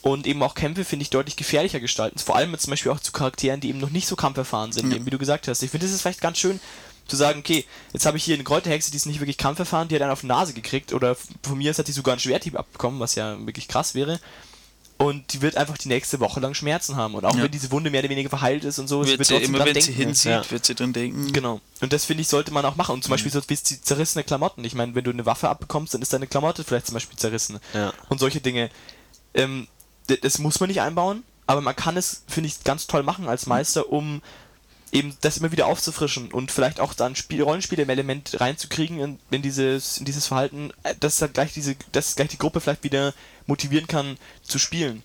[0.00, 2.18] Und eben auch Kämpfe, finde ich, deutlich gefährlicher gestalten.
[2.18, 4.92] Vor allem mit zum Beispiel auch zu Charakteren, die eben noch nicht so kampferfahren sind,
[4.92, 5.62] eben wie du gesagt hast.
[5.62, 6.60] Ich finde, es ist vielleicht ganz schön
[7.08, 9.94] zu sagen, okay, jetzt habe ich hier eine Kräuterhexe, die ist nicht wirklich kampferfahren, die
[9.96, 10.92] hat einen auf die Nase gekriegt.
[10.92, 14.20] Oder von mir aus hat die sogar einen Schwerthieb abbekommen, was ja wirklich krass wäre.
[14.98, 17.14] Und die wird einfach die nächste Woche lang Schmerzen haben.
[17.14, 17.44] Und auch Ja.
[17.44, 19.74] wenn diese Wunde mehr oder weniger verheilt ist und so, wird sie, trotzdem immer dran
[19.74, 20.02] wenn sie denken.
[20.06, 20.50] hinsieht, Ja.
[20.50, 21.32] wird sie dran denken.
[21.32, 21.60] Genau.
[21.80, 22.94] Und das finde ich, sollte man auch machen.
[22.94, 24.64] Und zum Beispiel so wie die zerrissene Klamotten.
[24.64, 27.60] Ich meine, wenn du eine Waffe abbekommst, dann ist deine Klamotte vielleicht zum Beispiel zerrissen.
[27.74, 27.92] Ja.
[28.08, 28.70] Und solche Dinge.
[29.34, 29.68] Ähm,
[30.22, 33.46] das muss man nicht einbauen, aber man kann es, finde ich, ganz toll machen als
[33.46, 34.20] Meister, um
[34.92, 39.18] eben das immer wieder aufzufrischen und vielleicht auch dann Spiel, Rollenspiel im Element reinzukriegen in,
[39.30, 42.84] in, dieses, in dieses Verhalten, äh, dass dann gleich diese, dass gleich die Gruppe vielleicht
[42.84, 43.14] wieder
[43.46, 45.02] motivieren kann zu spielen.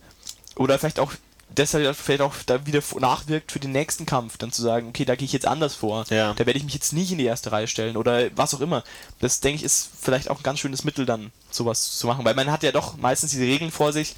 [0.56, 1.14] Oder vielleicht auch
[1.58, 5.16] deshalb vielleicht auch da wieder nachwirkt für den nächsten Kampf, dann zu sagen, okay, da
[5.16, 6.06] gehe ich jetzt anders vor.
[6.10, 6.34] Ja.
[6.34, 8.84] Da werde ich mich jetzt nicht in die erste Reihe stellen oder was auch immer.
[9.20, 12.36] Das denke ich ist vielleicht auch ein ganz schönes Mittel dann sowas zu machen, weil
[12.36, 14.16] man hat ja doch meistens diese Regeln vor sich.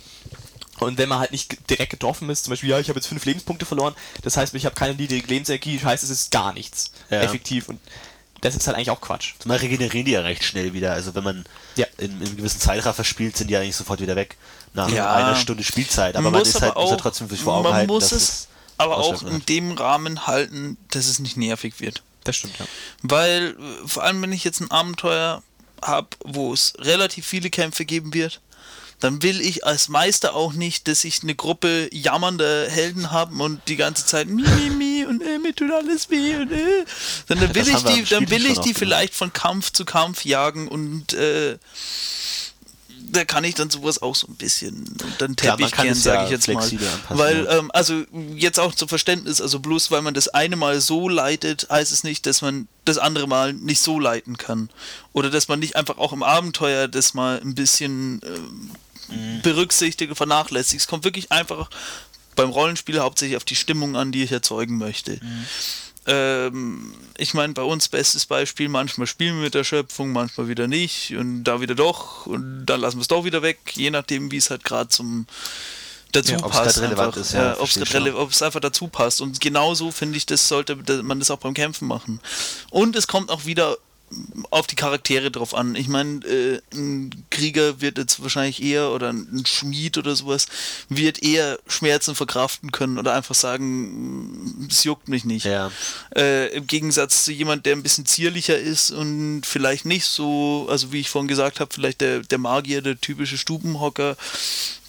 [0.79, 3.23] Und wenn man halt nicht direkt getroffen ist, zum Beispiel, ja, ich habe jetzt fünf
[3.25, 7.21] Lebenspunkte verloren, das heißt, ich habe keine niedrige Lebensenergie, heißt, es ist gar nichts Ja.
[7.21, 7.69] effektiv.
[7.69, 7.79] Und
[8.41, 9.33] das ist halt eigentlich auch Quatsch.
[9.39, 10.91] Zumal regenerieren die ja recht schnell wieder.
[10.91, 11.45] Also wenn man
[11.77, 11.85] Ja.
[11.97, 14.35] in, in einem gewissen Zeitraffer spielt, sind die eigentlich sofort wieder weg.
[14.73, 15.13] Nach Ja.
[15.15, 16.17] einer Stunde Spielzeit.
[16.17, 18.47] Aber man, ist halt, muss ja trotzdem sich vor Augen man halten, muss dass es
[18.77, 19.49] aber auch in hat.
[19.49, 22.03] dem Rahmen halten, dass es nicht nervig wird.
[22.25, 22.65] Das stimmt, ja.
[23.01, 25.41] Weil, äh, vor allem wenn ich jetzt ein Abenteuer
[25.81, 28.41] habe, wo es relativ viele Kämpfe geben wird,
[29.05, 33.61] dann will ich als Meister auch nicht, dass ich eine Gruppe jammernder Helden habe und
[33.67, 36.85] die ganze Zeit mi, mi, mi und äh, mir tut alles weh und äh.
[37.27, 41.13] Sondern will ich die, dann will ich die vielleicht von Kampf zu Kampf jagen und
[41.13, 41.59] äh,
[43.11, 46.31] da kann ich dann sowas auch so ein bisschen man Teppich kehren, ja sage ich
[46.31, 46.67] jetzt mal.
[47.09, 51.07] Weil, ähm, also jetzt auch zum Verständnis, also bloß weil man das eine Mal so
[51.07, 54.71] leitet, heißt es nicht, dass man das andere Mal nicht so leiten kann.
[55.13, 58.71] Oder dass man nicht einfach auch im Abenteuer das mal ein bisschen ähm,
[59.07, 59.41] Mhm.
[59.41, 60.81] berücksichtigt, vernachlässigt.
[60.81, 61.69] Es kommt wirklich einfach
[62.35, 65.13] beim Rollenspiel hauptsächlich auf die Stimmung an, die ich erzeugen möchte.
[65.21, 65.45] Mhm.
[66.07, 70.67] Ähm, ich meine, bei uns bestes Beispiel, manchmal spielen wir mit der Schöpfung, manchmal wieder
[70.67, 74.31] nicht und da wieder doch und dann lassen wir es doch wieder weg, je nachdem,
[74.31, 75.25] wie es halt gerade zum
[76.11, 76.79] dazu Ja, passt.
[76.79, 77.15] einfach.
[77.17, 79.21] ist, ja, ja, ob es einfach dazu passt.
[79.21, 82.19] Und genauso finde ich, das sollte man das auch beim Kämpfen machen.
[82.69, 83.77] Und es kommt auch wieder
[84.51, 85.75] auf die Charaktere drauf an.
[85.75, 90.45] Ich meine, äh, ein Krieger wird jetzt wahrscheinlich eher oder ein Schmied oder sowas
[90.89, 95.45] wird eher Schmerzen verkraften können oder einfach sagen, es juckt mich nicht.
[95.45, 95.71] Ja.
[96.15, 100.91] Äh, Im Gegensatz zu jemand, der ein bisschen zierlicher ist und vielleicht nicht so, also
[100.91, 104.15] wie ich vorhin gesagt habe, vielleicht der, der Magier, der typische Stubenhocker,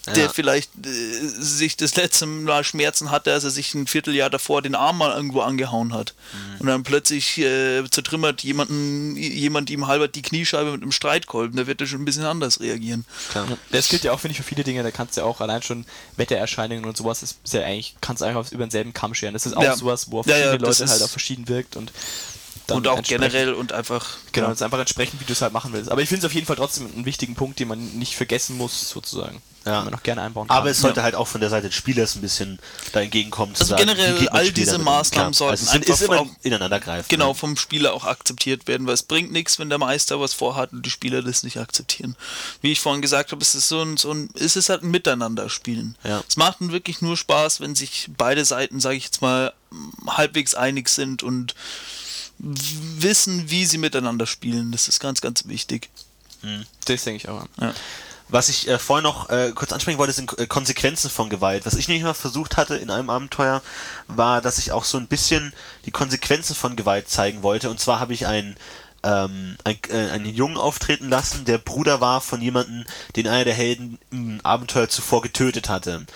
[0.07, 0.28] der Ja.
[0.32, 4.74] vielleicht äh, sich das letzte Mal Schmerzen hatte, als er sich ein Vierteljahr davor den
[4.74, 6.14] Arm mal irgendwo angehauen hat.
[6.54, 6.61] Mhm.
[6.61, 11.66] Und dann plötzlich äh, zertrümmert jemanden, jemand ihm halber die Kniescheibe mit einem Streitkolben, da
[11.66, 13.04] wird er schon ein bisschen anders reagieren.
[13.30, 13.46] Klar.
[13.72, 14.82] Das gilt ja auch, finde ich, für viele Dinge.
[14.82, 15.84] Da kannst du ja auch allein schon
[16.16, 19.34] Wettererscheinungen und sowas, ist, ist ja eigentlich, kannst du einfach auf- über denselben Kamm scheren.
[19.34, 19.76] Das ist auch Ja.
[19.76, 21.92] sowas, wo auf Ja, das Leute halt auch verschieden wirkt und
[22.68, 24.16] dann Und auch generell und einfach.
[24.32, 24.50] Genau, ja.
[24.50, 25.88] das ist einfach entsprechend, wie du es halt machen willst.
[25.88, 28.57] Aber ich finde es auf jeden Fall trotzdem einen wichtigen Punkt, den man nicht vergessen
[28.57, 29.40] muss, sozusagen.
[29.67, 29.85] Ja.
[29.85, 30.57] Man auch gerne einbauen kann.
[30.57, 31.05] Aber es sollte Ja.
[31.05, 32.59] halt auch von der Seite des Spielers ein bisschen
[32.93, 33.55] da entgegenkommen.
[33.55, 34.79] Zu Also sagen, generell wie geht man all Spieler diese?
[34.79, 35.35] Maßnahmen Klar.
[35.35, 37.07] sollten also einfach ist immer auch- ineinander greifen.
[37.09, 37.35] Genau, ne?
[37.35, 40.87] vom Spieler auch akzeptiert werden, weil es bringt nichts, wenn der Meister was vorhat und
[40.87, 42.17] die Spieler das nicht akzeptieren.
[42.62, 44.91] Wie ich vorhin gesagt habe, es ist so ein, so ein es ist halt ein
[44.93, 45.97] Miteinander-Spielen.
[46.05, 46.23] Ja.
[46.29, 49.53] Es macht wirklich nur Spaß, wenn sich beide Seiten, sage ich jetzt mal,
[50.07, 51.55] halbwegs einig sind und
[52.39, 54.73] wissen, wie sie miteinander spielen.
[54.73, 55.89] Das ist ganz, ganz wichtig.
[56.85, 57.45] das denke ich auch.
[57.61, 57.75] Ja.
[58.29, 61.64] Was ich äh, vorhin noch äh, kurz ansprechen wollte, sind äh, Konsequenzen von Gewalt.
[61.64, 63.62] Was ich nämlich mal versucht hatte in einem Abenteuer,
[64.09, 65.53] war, dass ich auch so ein bisschen
[65.85, 67.70] die Konsequenzen von Gewalt zeigen wollte.
[67.70, 68.57] Und zwar habe ich einen
[69.05, 73.55] ähm, ein, äh, einen Jungen auftreten lassen, der Bruder war von jemandem, den einer der
[73.55, 76.07] Helden im Abenteuer zuvor getötet hatte.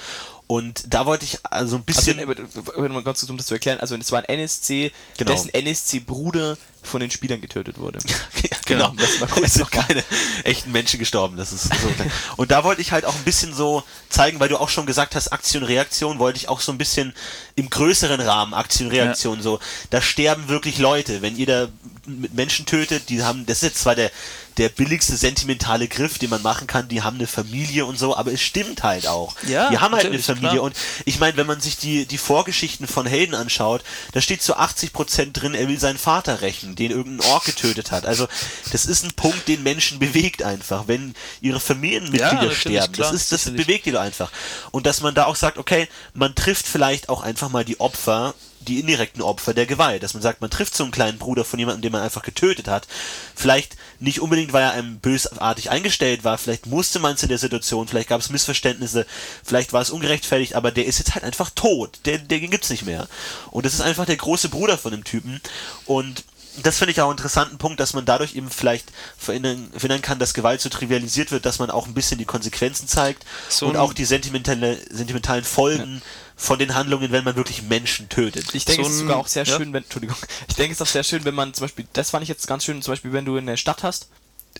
[0.49, 2.19] Und da wollte ich also ein Also, bisschen.
[2.19, 5.31] äh, mal ganz kurz, um das zu erklären, also es war ein NSC, Genau.
[5.31, 7.99] dessen NSC-Bruder von den Spielern getötet wurde.
[8.43, 8.91] Ja, genau.
[8.91, 10.05] Genau, das war kurz es sind keine
[10.45, 11.37] echten Menschen gestorben.
[11.37, 11.89] Das ist so.
[12.37, 15.15] Und da wollte ich halt auch ein bisschen so zeigen, weil du auch schon gesagt
[15.15, 17.13] hast, Aktion, Reaktion, wollte ich auch so ein bisschen
[17.57, 19.59] im größeren Rahmen Aktion, Reaktion so.
[19.91, 21.21] Da sterben wirklich Leute.
[21.21, 21.69] Wenn ihr da
[22.07, 24.11] mit Menschen tötet, die haben, das ist jetzt zwar der,
[24.57, 28.33] der billigste sentimentale Griff, den man machen kann, die haben eine Familie und so, aber
[28.33, 29.37] es stimmt halt auch.
[29.49, 30.65] Ja, die haben halt eine Familie klar.
[30.65, 34.59] und ich meine, wenn man sich die, die Vorgeschichten von Helden anschaut, da steht zu
[34.59, 38.07] 80% drin, er will seinen Vater rächen, den irgendein Ork getötet hat.
[38.07, 38.27] Also,
[38.73, 42.93] das ist ein Punkt, den Menschen bewegt einfach, wenn ihre Familienmitglieder Ja, sterben.
[42.93, 43.67] klar, das ist, das sicherlich.
[43.67, 44.31] bewegt die doch einfach.
[44.71, 48.35] Und dass man da auch sagt, okay, man trifft vielleicht auch einfach mal die Opfer,
[48.69, 50.03] die indirekten Opfer der Gewalt.
[50.03, 52.69] Dass man sagt, man trifft so einen kleinen Bruder von jemandem, den man einfach getötet
[52.69, 52.87] hat.
[53.35, 57.39] Vielleicht nicht unbedingt, weil er einem bösartig eingestellt war, vielleicht musste man es in der
[57.39, 59.07] Situation, vielleicht gab es Missverständnisse,
[59.45, 62.01] vielleicht war es ungerechtfertigt, aber der ist jetzt halt einfach tot.
[62.05, 63.09] Der, der gibt's nicht mehr.
[63.51, 65.41] Und das ist einfach der große Bruder von dem Typen.
[65.87, 66.25] Und
[66.63, 70.19] das finde ich auch einen interessanten Punkt, dass man dadurch eben vielleicht verhindern, verhindern kann,
[70.19, 73.77] dass Gewalt so trivialisiert wird, dass man auch ein bisschen die Konsequenzen zeigt So und
[73.77, 76.03] auch die sentimentale, sentimentalen Folgen
[76.37, 78.55] von den Handlungen, wenn man wirklich Menschen tötet.
[78.55, 79.57] Ich denke, So es ist sogar auch sehr ja.
[79.57, 80.17] schön, wenn, Entschuldigung,
[80.49, 82.47] ich denke, es ist auch sehr schön, wenn man zum Beispiel, das fand ich jetzt
[82.47, 84.09] ganz schön, zum Beispiel, wenn du in der Stadt hast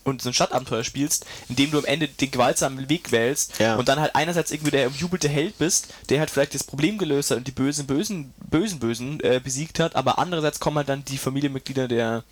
[0.05, 3.77] und so ein Stadtabenteuer spielst, in dem du am Ende den gewaltsamen Weg wählst Ja.
[3.77, 7.31] und dann halt einerseits irgendwie der umjubelte Held bist, der halt vielleicht das Problem gelöst
[7.31, 11.05] hat und die bösen, bösen, bösen, bösen äh, besiegt hat, aber andererseits kommen halt dann
[11.05, 12.25] die Familienmitglieder der,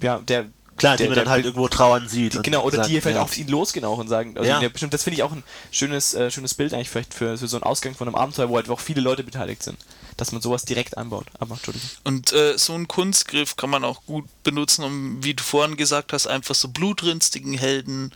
[0.00, 0.46] ja, der
[0.76, 2.34] Klar, die der, man der, dann halt irgendwo trauern sieht.
[2.34, 3.22] die, genau, oder sagt, die vielleicht ja.
[3.22, 4.60] auf ihn losgehen auch und sagen, also Ja.
[4.60, 4.68] ja.
[4.68, 7.56] bestimmt, das finde ich auch ein schönes, äh, schönes Bild eigentlich vielleicht für, für so
[7.56, 9.78] einen Ausgang von einem Abenteuer, wo halt auch viele Leute beteiligt sind.
[10.16, 11.26] Dass man sowas direkt einbaut.
[11.38, 11.88] Aber Entschuldigung.
[12.04, 16.12] Und äh, so einen Kunstgriff kann man auch gut benutzen, um, wie du vorhin gesagt
[16.12, 18.12] hast, einfach so blutrünstigen Helden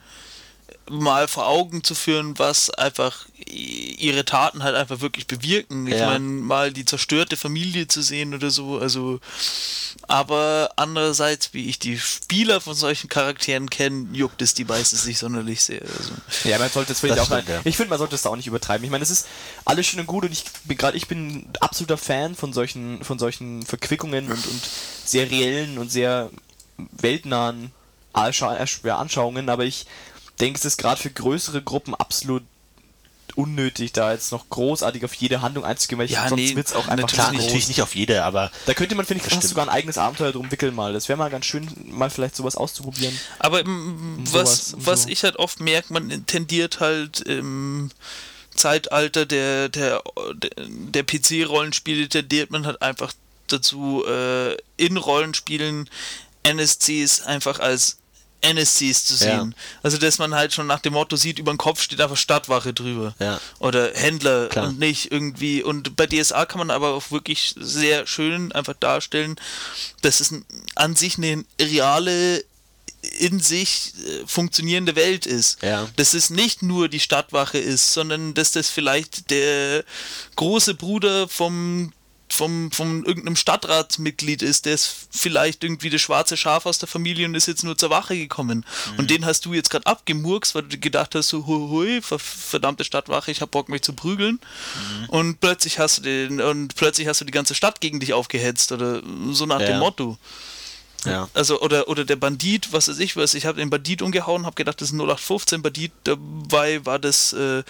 [0.91, 5.87] mal vor Augen zu führen, was einfach ihre Taten halt einfach wirklich bewirken.
[5.87, 6.07] Ich Ja.
[6.07, 9.21] meine, mal die zerstörte Familie zu sehen oder so, also
[10.09, 15.19] aber andererseits, wie ich die Spieler von solchen Charakteren kenne, juckt es die meistens nicht
[15.19, 15.83] sonderlich sehr.
[15.83, 16.13] Also.
[16.49, 17.61] Ja, man sollte Das ich auch, stimmt, ja.
[17.65, 18.85] ich finde, man sollte es da auch nicht übertreiben.
[18.85, 19.27] Ich meine, es ist
[19.65, 23.05] alles schön und gut und ich bin gerade, ich bin ein absoluter Fan von solchen,
[23.05, 24.63] von solchen Verquickungen und, und
[25.05, 26.31] sehr reellen und sehr
[26.93, 27.73] weltnahen
[28.13, 29.87] Anschauungen, aber ich
[30.41, 32.43] denke, es ist gerade für größere Gruppen absolut
[33.37, 36.67] unnötig, da jetzt noch großartig auf jede Handlung einzugehen, weil ich Ja, sonst nee, wird
[36.67, 37.45] es auch einfach natürlich Klar, groß.
[37.45, 40.33] natürlich nicht auf jede, aber Da könnte man, finde ich, fast sogar ein eigenes Abenteuer
[40.33, 40.93] drum wickeln mal.
[40.93, 43.19] Das wäre mal ganz schön, mal vielleicht sowas auszuprobieren.
[43.39, 45.09] Aber mm, sowas, was, um was so.
[45.09, 47.91] ich halt oft merke, man tendiert halt im
[48.55, 50.03] Zeitalter der, der,
[50.59, 53.13] der PC-Rollenspiele, tendiert man halt einfach
[53.47, 55.89] dazu, äh, in Rollenspielen
[56.43, 58.00] NSCs einfach als
[58.43, 59.55] NSCs zu sehen.
[59.83, 62.73] Also, dass man halt schon nach dem Motto sieht, über dem Kopf steht einfach Stadtwache
[62.73, 63.15] drüber.
[63.19, 63.41] Ja.
[63.59, 64.69] Oder Händler Klar.
[64.69, 65.63] und nicht irgendwie.
[65.63, 69.37] Und bei DSA kann man aber auch wirklich sehr schön einfach darstellen,
[70.03, 70.35] dass es
[70.75, 72.45] an sich eine reale
[73.19, 75.63] in sich äh, funktionierende Welt ist.
[75.63, 75.89] Ja.
[75.97, 79.85] Dass es nicht nur die Stadtwache ist, sondern dass das vielleicht der
[80.37, 81.93] große Bruder vom
[82.33, 87.27] vom, vom irgendeinem Stadtratsmitglied ist, der ist vielleicht irgendwie das schwarze Schaf aus der Familie
[87.27, 88.65] und ist jetzt nur zur Wache gekommen.
[88.97, 92.19] Und den hast du jetzt gerade abgemurkst, weil du gedacht hast, so hui, hui ver-
[92.19, 94.39] verdammte Stadtwache, ich hab Bock mich zu prügeln.
[95.09, 98.73] Und plötzlich hast du den, und plötzlich hast du die ganze Stadt gegen dich aufgehetzt
[98.73, 99.03] oder
[99.33, 99.67] so nach Ja.
[99.67, 100.17] dem Motto.
[101.05, 101.29] ja.
[101.35, 103.35] Also, oder, oder der Bandit, was weiß ich was.
[103.35, 105.93] Ich habe den Bandit umgehauen, habe gedacht, das ist ein 0815 Bandit.
[106.05, 107.63] Dabei war das, äh,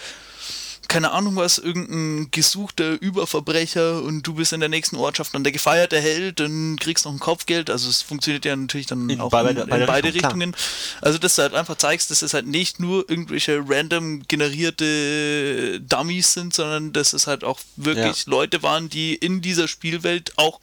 [0.91, 5.53] keine Ahnung was, irgendein gesuchter Überverbrecher und du bist in der nächsten Ortschaft dann der
[5.53, 7.69] gefeierte Held und kriegst noch ein Kopfgeld.
[7.69, 10.63] Also es funktioniert ja natürlich dann In auch beide- in, in beide beide, Richtungen, klar.
[11.01, 16.33] Also dass du halt einfach zeigst, dass es halt nicht nur irgendwelche random generierte Dummies
[16.33, 20.59] sind, sondern dass es halt auch wirklich Leute waren, die in dieser Spielwelt auch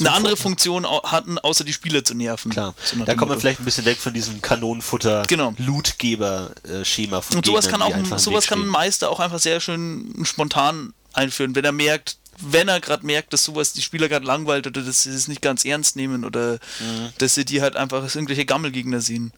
[0.00, 2.50] eine andere Funktion hatten, außer die Spieler zu nerven.
[2.50, 2.74] Klar.
[2.82, 3.40] So Da kommt man Motto.
[3.40, 5.54] vielleicht ein bisschen weg von diesem Kanonenfutter Genau.
[5.58, 8.66] Lootgeber-Schema von Und sowas Gegnern, kann auch ein, sowas kann ein.
[8.66, 13.44] Meister auch einfach sehr schön spontan einführen, wenn er merkt, wenn er gerade merkt, dass
[13.44, 17.10] sowas die Spieler gerade langweilt oder dass sie es nicht ganz ernst nehmen oder Mhm.
[17.18, 19.32] dass sie die halt einfach als irgendwelche Gammelgegner sehen.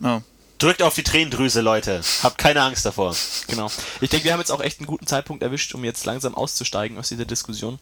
[0.00, 0.22] Ja.
[0.58, 2.02] Drückt auf die Tränendrüse, Leute.
[2.22, 3.16] Habt keine Angst davor.
[3.48, 3.68] Genau.
[4.00, 6.98] Ich denke, wir haben jetzt auch echt einen guten Zeitpunkt erwischt, um jetzt langsam auszusteigen
[6.98, 7.80] aus dieser Diskussion.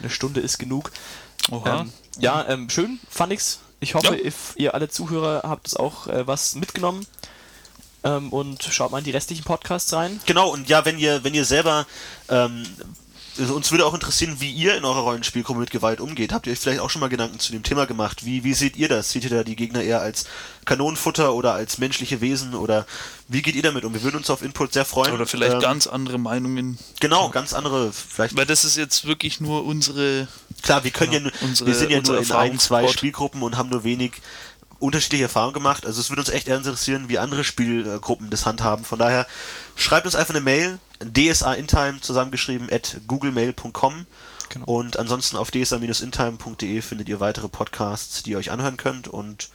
[0.00, 0.90] Eine Stunde ist genug.
[1.50, 1.80] Oha.
[1.82, 3.60] Ähm, ja, ähm, schön fand ich's.
[3.80, 4.24] Ich hoffe, Ja.
[4.24, 7.06] if, ihr alle Zuhörer habt es auch äh, was mitgenommen.
[8.04, 10.20] Ähm, und schaut mal in die restlichen Podcasts rein.
[10.26, 11.86] Genau, und ja, wenn ihr, wenn ihr selber
[12.28, 12.64] ähm,
[13.38, 16.32] uns würde auch interessieren, wie ihr in eurer Rollenspielgruppe mit Gewalt umgeht.
[16.32, 18.24] Habt ihr euch vielleicht auch schon mal Gedanken zu dem Thema gemacht?
[18.24, 19.10] Wie, wie seht ihr das?
[19.10, 20.26] Seht ihr da die Gegner eher als
[20.64, 22.86] Kanonenfutter oder als menschliche Wesen oder
[23.28, 23.94] wie geht ihr damit um?
[23.94, 25.12] Wir würden uns auf Input sehr freuen.
[25.12, 26.78] Oder vielleicht Ähm, ganz andere Meinungen.
[27.00, 30.28] Genau, ganz andere, vielleicht Weil das ist jetzt wirklich nur unsere.
[30.62, 32.88] Klar, wir können ja, nur, unsere- wir sind ja nur in ein, zwei.
[32.88, 34.12] Spielgruppen und haben nur wenig
[34.80, 35.84] unterschiedliche Erfahrungen gemacht.
[35.86, 38.84] Also es würde uns echt eher interessieren, wie andere Spielgruppen das handhaben.
[38.84, 39.26] Von daher
[39.78, 44.06] schreibt uns einfach eine Mail, dsaintime zusammengeschrieben at googlemail.com
[44.50, 44.64] Genau.
[44.66, 49.50] und ansonsten auf dsa-intime.de findet ihr weitere Podcasts, die ihr euch anhören könnt und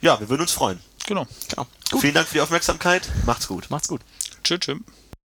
[0.00, 0.80] ja, wir würden uns freuen.
[1.06, 1.26] Genau.
[1.48, 1.66] Genau.
[2.00, 3.08] Vielen Dank für die Aufmerksamkeit.
[3.26, 3.68] Macht's gut.
[3.70, 4.00] Macht's gut.
[4.42, 4.60] Tschüss.
[4.60, 4.78] tschüss.